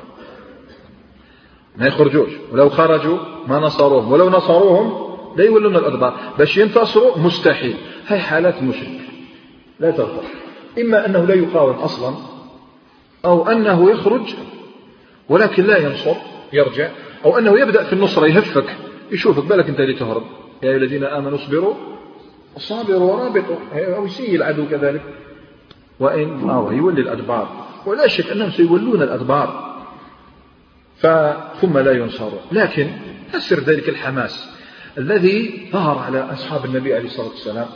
[1.76, 2.30] ما يخرجوش.
[2.52, 4.12] ولو خرجوا ما نصروهم.
[4.12, 6.14] ولو نصروهم لا يولون الأدبار.
[6.38, 7.76] باش ينتصروا مستحيل.
[8.06, 9.00] هاي حالات مشرك.
[9.80, 10.22] لا تغفر.
[10.78, 12.14] إما أنه لا يقاوم أصلا
[13.24, 14.34] أو أنه يخرج
[15.28, 16.14] ولكن لا ينصر
[16.52, 16.88] يرجع
[17.24, 18.76] أو أنه يبدأ في النصرة يهفك.
[19.12, 20.22] يشوفك بالك أنت اللي تهرب.
[20.62, 21.74] يا أيها الذين آمنوا اصبروا.
[22.56, 23.56] صابروا ورابطوا.
[23.72, 25.02] أو يسيء العدو كذلك.
[26.00, 27.66] وإن أو يولي الأدبار.
[27.86, 29.74] ولا شك أنهم سيولون الأدبار.
[31.60, 32.90] ثم لا ينصروا لكن
[33.32, 34.50] فسر ذلك الحماس
[34.98, 37.66] الذي ظهر على أصحاب النبي عليه الصلاة والسلام.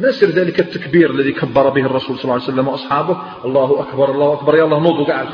[0.00, 3.22] نسر ذلك التكبير الذي كبر به الرسول صلى الله عليه وسلم وأصحابه.
[3.44, 4.54] الله أكبر الله أكبر.
[4.54, 5.28] يلا نوضوا قاعد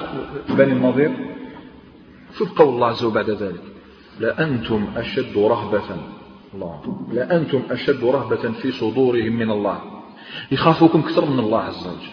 [0.48, 1.10] بني النظير.
[2.38, 3.62] شوف قول الله عز وجل بعد ذلك.
[4.20, 5.96] لأنتم أشد رهبة.
[6.54, 7.06] الله.
[7.12, 9.80] لأنتم أشد رهبة في صدورهم من الله.
[10.52, 12.12] يخافوكم أكثر من الله عز وجل.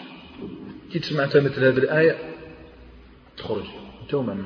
[0.92, 2.16] كي سمعت مثل هذه الآية
[3.36, 3.64] تخرج.
[4.02, 4.44] أنت ومن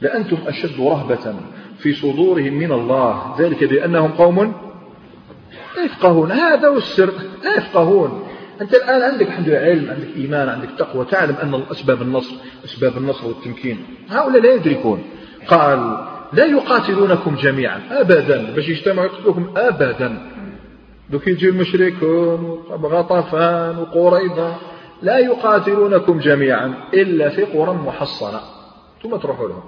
[0.00, 1.34] لأنتم أشد رهبة
[1.78, 3.36] في صدورهم من الله.
[3.38, 4.38] ذلك بأنهم قوم
[5.76, 6.32] لا يفقهون.
[6.32, 7.12] هذا هو السر.
[7.44, 8.26] لا يفقهون.
[8.60, 12.34] أنت الآن عندك الحمد لله علم عندك إيمان عندك تقوى تعلم أن أسباب النصر
[12.64, 13.84] أسباب النصر والتمكين.
[14.08, 15.02] هؤلاء لا يدركون.
[15.46, 18.54] قال لا يقاتلونكم جميعا أبدا.
[18.54, 20.30] باش يجتمعوا يقتلوكم أبدا.
[21.10, 24.54] دوك يجي المشركون وغطفان وقريضة
[25.02, 28.40] لا يقاتلونكم جميعا إلا في قرى محصنة.
[29.02, 29.62] ثم تروحوا لهم.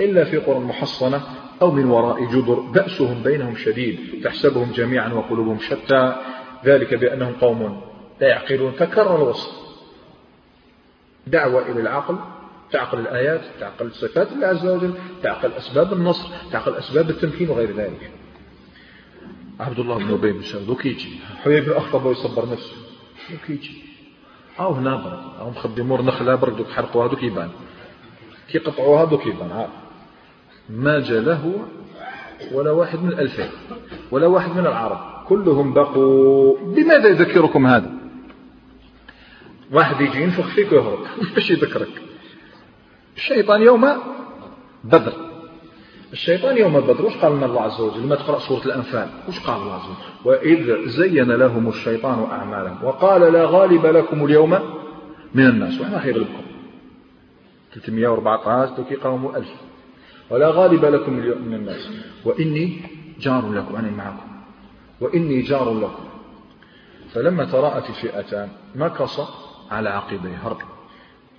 [0.00, 1.20] إلا في قرى محصنة
[1.62, 6.16] أو من وراء جدر بأسهم بينهم شديد تحسبهم جميعا وقلوبهم شتى.
[6.64, 7.80] ذلك بأنهم قوم
[8.20, 9.50] لا يعقلون تكرر الوصف.
[11.26, 12.16] دعوة إلى العقل
[12.72, 18.10] تعقل الآيات تعقل صفات الله عز وجل تعقل أسباب النصر تعقل أسباب التمكين وغير ذلك.
[19.60, 21.08] عبد الله بن أبي بن سعود وكيجي
[21.44, 22.76] حبيب بن أخطب ويصبر نفسه.
[23.34, 23.82] وكيجي
[24.60, 25.40] أو هنا برد.
[25.40, 27.50] أو مخدي مور نخلة برد دوك حرقوا هذوك يبان.
[28.48, 29.52] كي قطعوا هذوك يبان.
[29.52, 29.70] عارف
[30.70, 31.66] ما له
[32.52, 33.50] ولا واحد من الألفين
[34.10, 35.24] ولا واحد من العرب.
[35.28, 36.58] كلهم بقوا.
[36.58, 37.92] بماذا يذكركم هذا؟
[39.72, 40.98] واحد يجي ينفخ فيك ويهرب.
[41.34, 42.05] باش يذكرك.
[43.16, 43.88] الشيطان يوم
[44.84, 45.12] بدر.
[46.12, 49.62] الشيطان يوم بدر وش قال لنا الله عز وجل؟ لما تقرأ سورة الأنفال وش قال
[49.62, 54.50] الله عز وجل؟ وإذ زين لهم الشيطان أعمالهم وقال لا غالب لكم اليوم
[55.34, 55.80] من الناس.
[55.80, 56.42] وإحنا حيغلبكم
[57.74, 59.54] 314 توكي قوم ألف.
[60.30, 61.90] ولا غالب لكم اليوم من الناس.
[62.24, 62.80] وإني
[63.20, 64.26] جار لكم أنا معكم.
[65.00, 66.04] وإني جار لكم.
[67.12, 69.20] فلما تراءت الفئتان مكص
[69.70, 70.75] على عقبيه هرب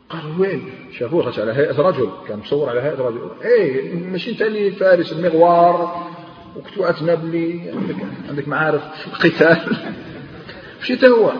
[0.10, 3.30] قالوا وين؟ شافوه على هيئة رجل كان مصور على هيئة رجل.
[3.46, 6.08] إيه مش أنت اللي فارس المغوار
[6.56, 7.96] وكنت نبلي عندك,
[8.30, 9.78] عندك معارف في القتال
[10.82, 11.32] مشيت هو.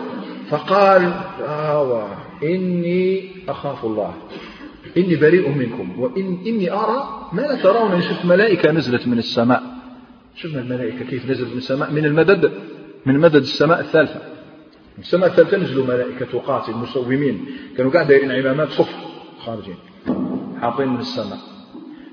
[0.50, 1.12] فقال
[1.48, 4.14] آه إني أخاف الله.
[4.96, 6.00] إني بريء منكم.
[6.00, 8.02] وإن إني أرى ما لا ترون.
[8.02, 9.62] شفت ملائكة نزلت من السماء.
[10.36, 12.52] شفنا الملائكة كيف نزلت من السماء؟ من المدد
[13.06, 14.20] من مدد السماء الثالثة.
[14.98, 17.46] السماء الثالثة نزلوا ملائكة تقاتل مسومين
[17.76, 18.94] كانوا قاعد دايرين عمامات صف
[19.38, 19.76] خارجين
[20.60, 21.38] حاطين من السماء.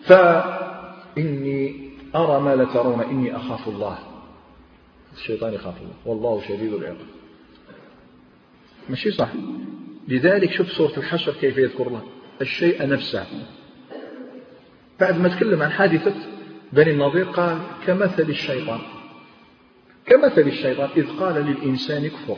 [0.04, 3.98] فإني أرى ما لا ترون إني أخاف الله.
[5.14, 5.94] الشيطان يخاف الله.
[6.06, 6.98] والله شديد العقاب.
[8.90, 9.30] ماشي صح.
[10.08, 12.04] لذلك شوف سورة الحشر كيف يذكر الله.
[12.42, 13.26] الشيء نفسه.
[15.00, 16.14] بعد ما تكلم عن حادثة
[16.74, 17.58] بني النضير قال
[17.88, 18.80] كمثل الشيطان.
[20.06, 22.38] كمثل الشيطان إذ قال للإنسان كفر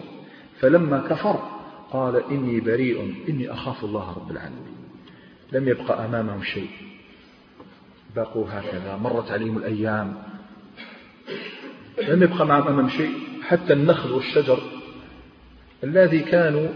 [0.60, 1.58] فلما كفر
[1.92, 4.76] قال إني بريء إني أخاف الله رب العالمين.
[5.52, 6.70] لم يبقى أمامهم شيء.
[8.16, 10.24] بقوا هكذا مرت عليهم الأيام.
[12.08, 13.12] لم يبقى معهم شيء.
[13.44, 14.60] حتى النخل والشجر
[15.84, 16.68] الذي كانوا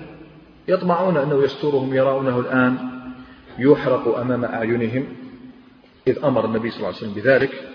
[0.67, 2.77] يطمعون أنه يسترهم يرونه الآن
[3.59, 5.05] يحرق أمام أعينهم.
[6.07, 7.69] إذ أمر النبي صلى الله عليه وسلم بذلك.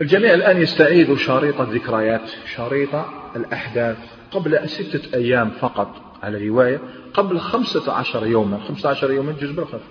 [0.00, 2.94] الجميع الآن يستعيد شريط الذكريات شريط
[3.36, 4.13] الأحداث.
[4.34, 6.80] قبل ستة أيام فقط على رواية
[7.14, 9.82] قبل خمسة عشر يوما خمسة عشر يوما جزء بالخف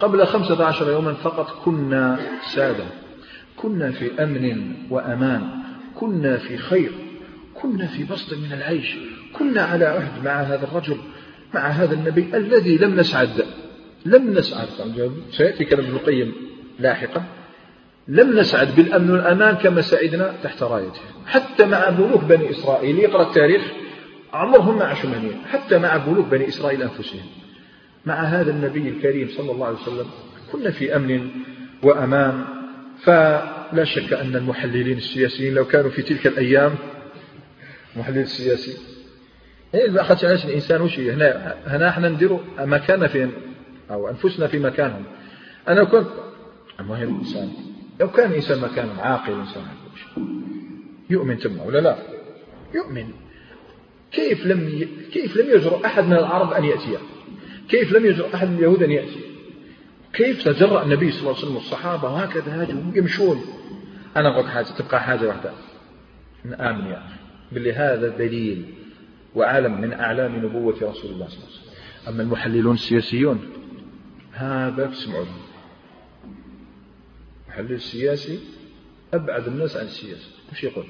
[0.00, 2.18] قبل خمسة عشر يوما فقط كنا
[2.54, 2.84] سادة
[3.56, 5.48] كنا في أمن وأمان
[5.94, 6.92] كنا في خير
[7.54, 8.96] كنا في بسط من العيش
[9.32, 10.96] كنا على عهد مع هذا الرجل
[11.54, 13.44] مع هذا النبي الذي لم نسعد
[14.06, 14.68] لم نسعد.
[15.30, 16.32] سيأتي كلام ابن القيم
[16.78, 17.22] لاحقا.
[18.08, 23.62] لم نسعد بالأمن والأمان كما سعدنا تحت رايته حتى مع ملوك بني إسرائيل يقرأ التاريخ
[24.32, 25.10] عمرهم ما عاشوا
[25.50, 27.26] حتى مع ملوك بني إسرائيل أنفسهم.
[28.06, 30.06] مع هذا النبي الكريم صلى الله عليه وسلم
[30.52, 31.30] كنا في أمن
[31.82, 32.44] وأمان.
[33.02, 36.74] فلا شك أن المحللين السياسيين لو كانوا في تلك الأيام
[37.96, 38.76] محلل السياسي
[39.74, 43.28] إيه أخذت علاش الإنسان وش هنا هنا إحنا نديروا مكاننا في
[43.90, 45.04] أو أنفسنا في مكانهم.
[45.68, 46.06] أنا كنت
[46.80, 47.52] المهم الإنسان
[48.00, 49.62] لو كان الإنسان مكان عاقل إنسان
[51.10, 51.98] يؤمن تم ولا لا؟
[52.74, 53.08] يؤمن.
[54.12, 54.88] كيف لم ي...
[55.12, 56.98] كيف لم يجرؤ أحد من العرب أن يأتي؟
[57.68, 59.20] كيف لم يجرؤ أحد من اليهود أن يأتي؟
[60.12, 63.44] كيف تجرأ النبي صلى الله عليه وسلم والصحابة وهكذا هاجوا يمشون؟
[64.16, 65.50] أنا أقول حاجة تبقى حاجة واحدة.
[66.44, 67.16] آمن يا أخي.
[67.52, 68.64] باللي هذا دليل
[69.34, 71.72] وعلم من أعلام نبوة رسول الله صلى الله عليه وسلم.
[72.08, 73.48] أما المحللون السياسيون
[74.32, 75.24] هذا تسمعوا
[77.58, 78.40] المحلل السياسي
[79.14, 80.28] أبعد الناس عن السياسة.
[80.52, 80.84] وش يقول؟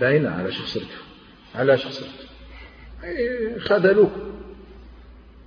[0.00, 0.88] باينة على شو صرت
[1.54, 2.28] علاش خسرت
[3.04, 4.20] إيه، خذلوكم.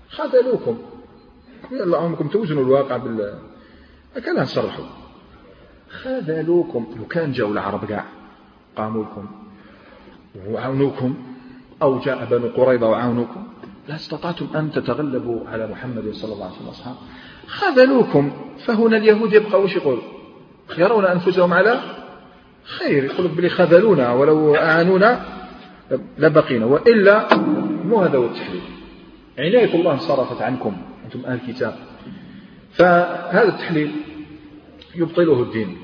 [0.09, 0.81] خذلوكم.
[1.71, 3.39] يلا عمركم توزنوا الواقع بال.
[4.15, 4.85] كان نصرحوا
[5.89, 6.95] خذلوكم.
[6.97, 8.05] لو كان جاوا العرب كاع
[8.75, 9.27] قاموا لكم
[10.47, 11.23] وعاونوكم
[11.81, 13.47] أو جاء بنو قريظة وعاونوكم
[13.87, 16.95] لا استطعتم أن تتغلبوا على محمد صلى الله عليه وسلم
[17.47, 18.31] خذلوكم
[18.65, 19.99] فهنا اليهود يبقى وش يقول
[20.77, 21.81] يرون أنفسهم على
[22.63, 25.25] خير يقول بلي خذلونا ولو أعانونا
[26.17, 26.65] لبقينا.
[26.65, 27.37] وإلا
[27.85, 28.61] مو هذا هو التحليل.
[29.39, 31.75] عناية الله انصرفت عنكم أنتم أهل الكتاب
[32.71, 33.91] فهذا التحليل
[34.95, 35.77] يبطله الدين.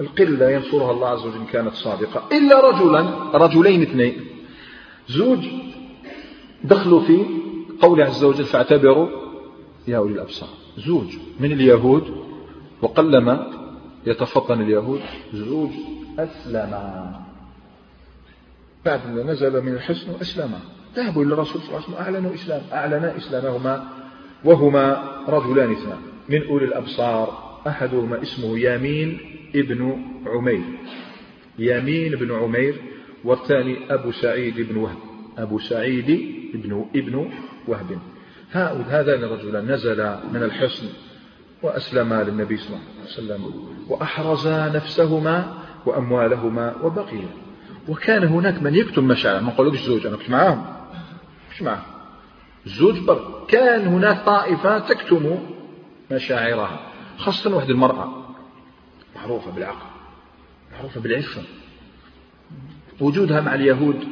[0.00, 2.22] القلة ينصرها الله عز وجل كانت صادقة.
[2.32, 3.00] إلا رجلا
[3.34, 4.14] رجلين اثنين.
[5.08, 5.48] زوج
[6.64, 7.24] دخلوا في
[7.80, 9.08] قول عز وجل فاعتبروا
[9.88, 10.59] يا أولي الأبصار.
[10.78, 12.24] زوج من اليهود
[12.82, 13.46] وقلما
[14.06, 15.00] يتفطن اليهود
[15.32, 15.70] زوج
[16.18, 16.72] أسلم.
[18.84, 20.52] بعد ما نزل من الحسن أسلم.
[20.96, 23.88] ذهبوا إلى الرسول صلى الله عليه وسلم أعلنوا إسلام أعلنا إسلامهما
[24.44, 25.98] وهما رجلان اثنان.
[26.28, 29.18] من أولي الأبصار أحدهما اسمه يامين
[29.54, 30.64] ابن عمير.
[31.58, 32.74] يامين بن عمير
[33.24, 34.96] والثاني أبو سعيد بن وهب.
[35.38, 36.10] أبو سعيد
[36.54, 37.30] ابن ابن
[37.68, 37.98] وهب.
[38.52, 40.86] هذان الرجلان نزلا من الحصن
[41.62, 45.54] وأسلما للنبي صلى الله عليه وسلم وأحرزا نفسهما
[45.86, 47.28] وأموالهما وبقيا.
[47.88, 50.66] وكان هناك من يكتم مشاعر ما نقولكش زوج أنا كنت معاهم.
[51.52, 51.82] مش معاهم.
[52.66, 55.38] الزوج بر كان هناك طائفة تكتم
[56.10, 56.80] مشاعرها
[57.18, 58.34] خاصة واحد المرأة.
[59.16, 59.86] معروفة بالعقل
[60.72, 61.42] معروفة بالعفة.
[63.00, 64.04] وجودها مع اليهود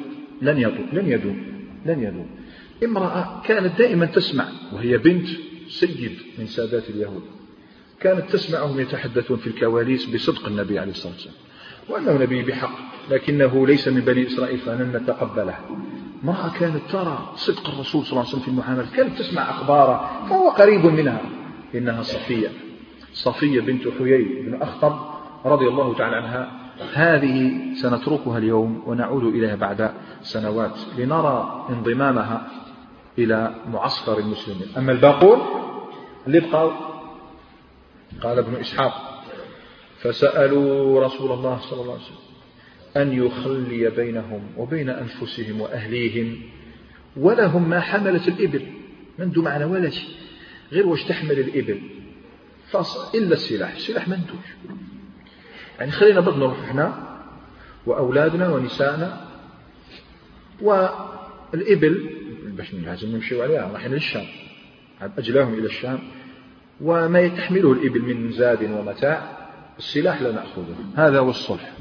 [0.42, 1.46] لن يدوم لن يدوم
[1.86, 2.30] لن يدوم.
[2.84, 5.28] امرأة كانت دائما تسمع وهي بنت
[5.68, 7.22] سيد من سادات اليهود.
[8.00, 11.34] كانت تسمعهم يتحدثون في الكواليس بصدق النبي عليه الصلاة والسلام.
[11.88, 12.70] وأنه نبي بحق
[13.10, 15.54] لكنه ليس من بني إسرائيل فلن نتقبله
[16.24, 20.50] امرأة كانت ترى صدق الرسول صلى الله عليه وسلم في المعاملة كانت تسمع أخباره فهو
[20.50, 21.20] قريب منها.
[21.74, 22.48] إنها صفية.
[23.12, 24.98] صفية بنت حيي بن أخطب
[25.44, 26.52] رضي الله تعالى عنها.
[26.94, 29.90] هذه سنتركها اليوم ونعود إليها بعد
[30.22, 32.50] سنوات لنرى انضمامها
[33.18, 34.68] إلى معسكر المسلمين.
[34.76, 35.38] أما الباقون
[36.26, 36.72] اللي بقوا
[38.22, 39.24] قال ابن إسحاق
[40.00, 42.28] فسألوا رسول الله صلى الله عليه وسلم
[42.96, 46.36] أن يخلي بينهم وبين أنفسهم وأهليهم
[47.16, 48.66] ولهم ما حملت الإبل.
[49.18, 50.10] من دو معنى ولا شيء
[50.72, 51.80] غير واش تحمل الإبل.
[53.14, 54.38] إلا السلاح السلاح منتوج
[55.78, 57.18] يعني خلينا بد نروح إحنا
[57.86, 59.28] وأولادنا ونسائنا
[60.60, 62.17] والإبل
[62.58, 64.24] باش لازم نمشيو عليها رايحين للشام
[65.18, 65.98] أجلاهم إلى الشام.
[66.80, 69.38] وما يتحمله الإبل من زاد ومتاع
[69.78, 70.74] السلاح لا نأخذه.
[70.96, 71.72] هذا هو الصلح.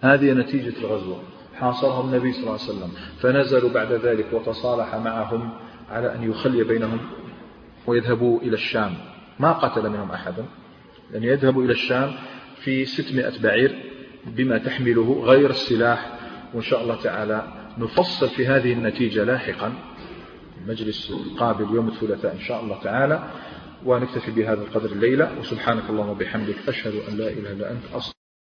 [0.00, 1.22] هذه نتيجة الغزوة.
[1.54, 2.92] حاصرهم النبي صلى الله عليه وسلم.
[3.20, 5.50] فنزلوا بعد ذلك وتصالح معهم
[5.90, 6.98] على أن يخلي بينهم
[7.86, 8.94] ويذهبوا إلى الشام.
[9.40, 10.44] ما قتل منهم أحدا
[11.10, 12.12] لأن يذهبوا إلى الشام
[12.60, 13.78] في ستمائة بعير
[14.26, 16.12] بما تحمله غير السلاح.
[16.54, 19.72] وإن شاء الله تعالى نفصل في هذه النتيجة لاحقا.
[20.60, 23.30] المجلس القابل يوم الثلاثاء إن شاء الله تعالى
[23.84, 28.21] ونكتفي بهذا القدر الليلة وسبحانك اللهم وبحمدك أشهد أن لا إله إلا أنت أصلا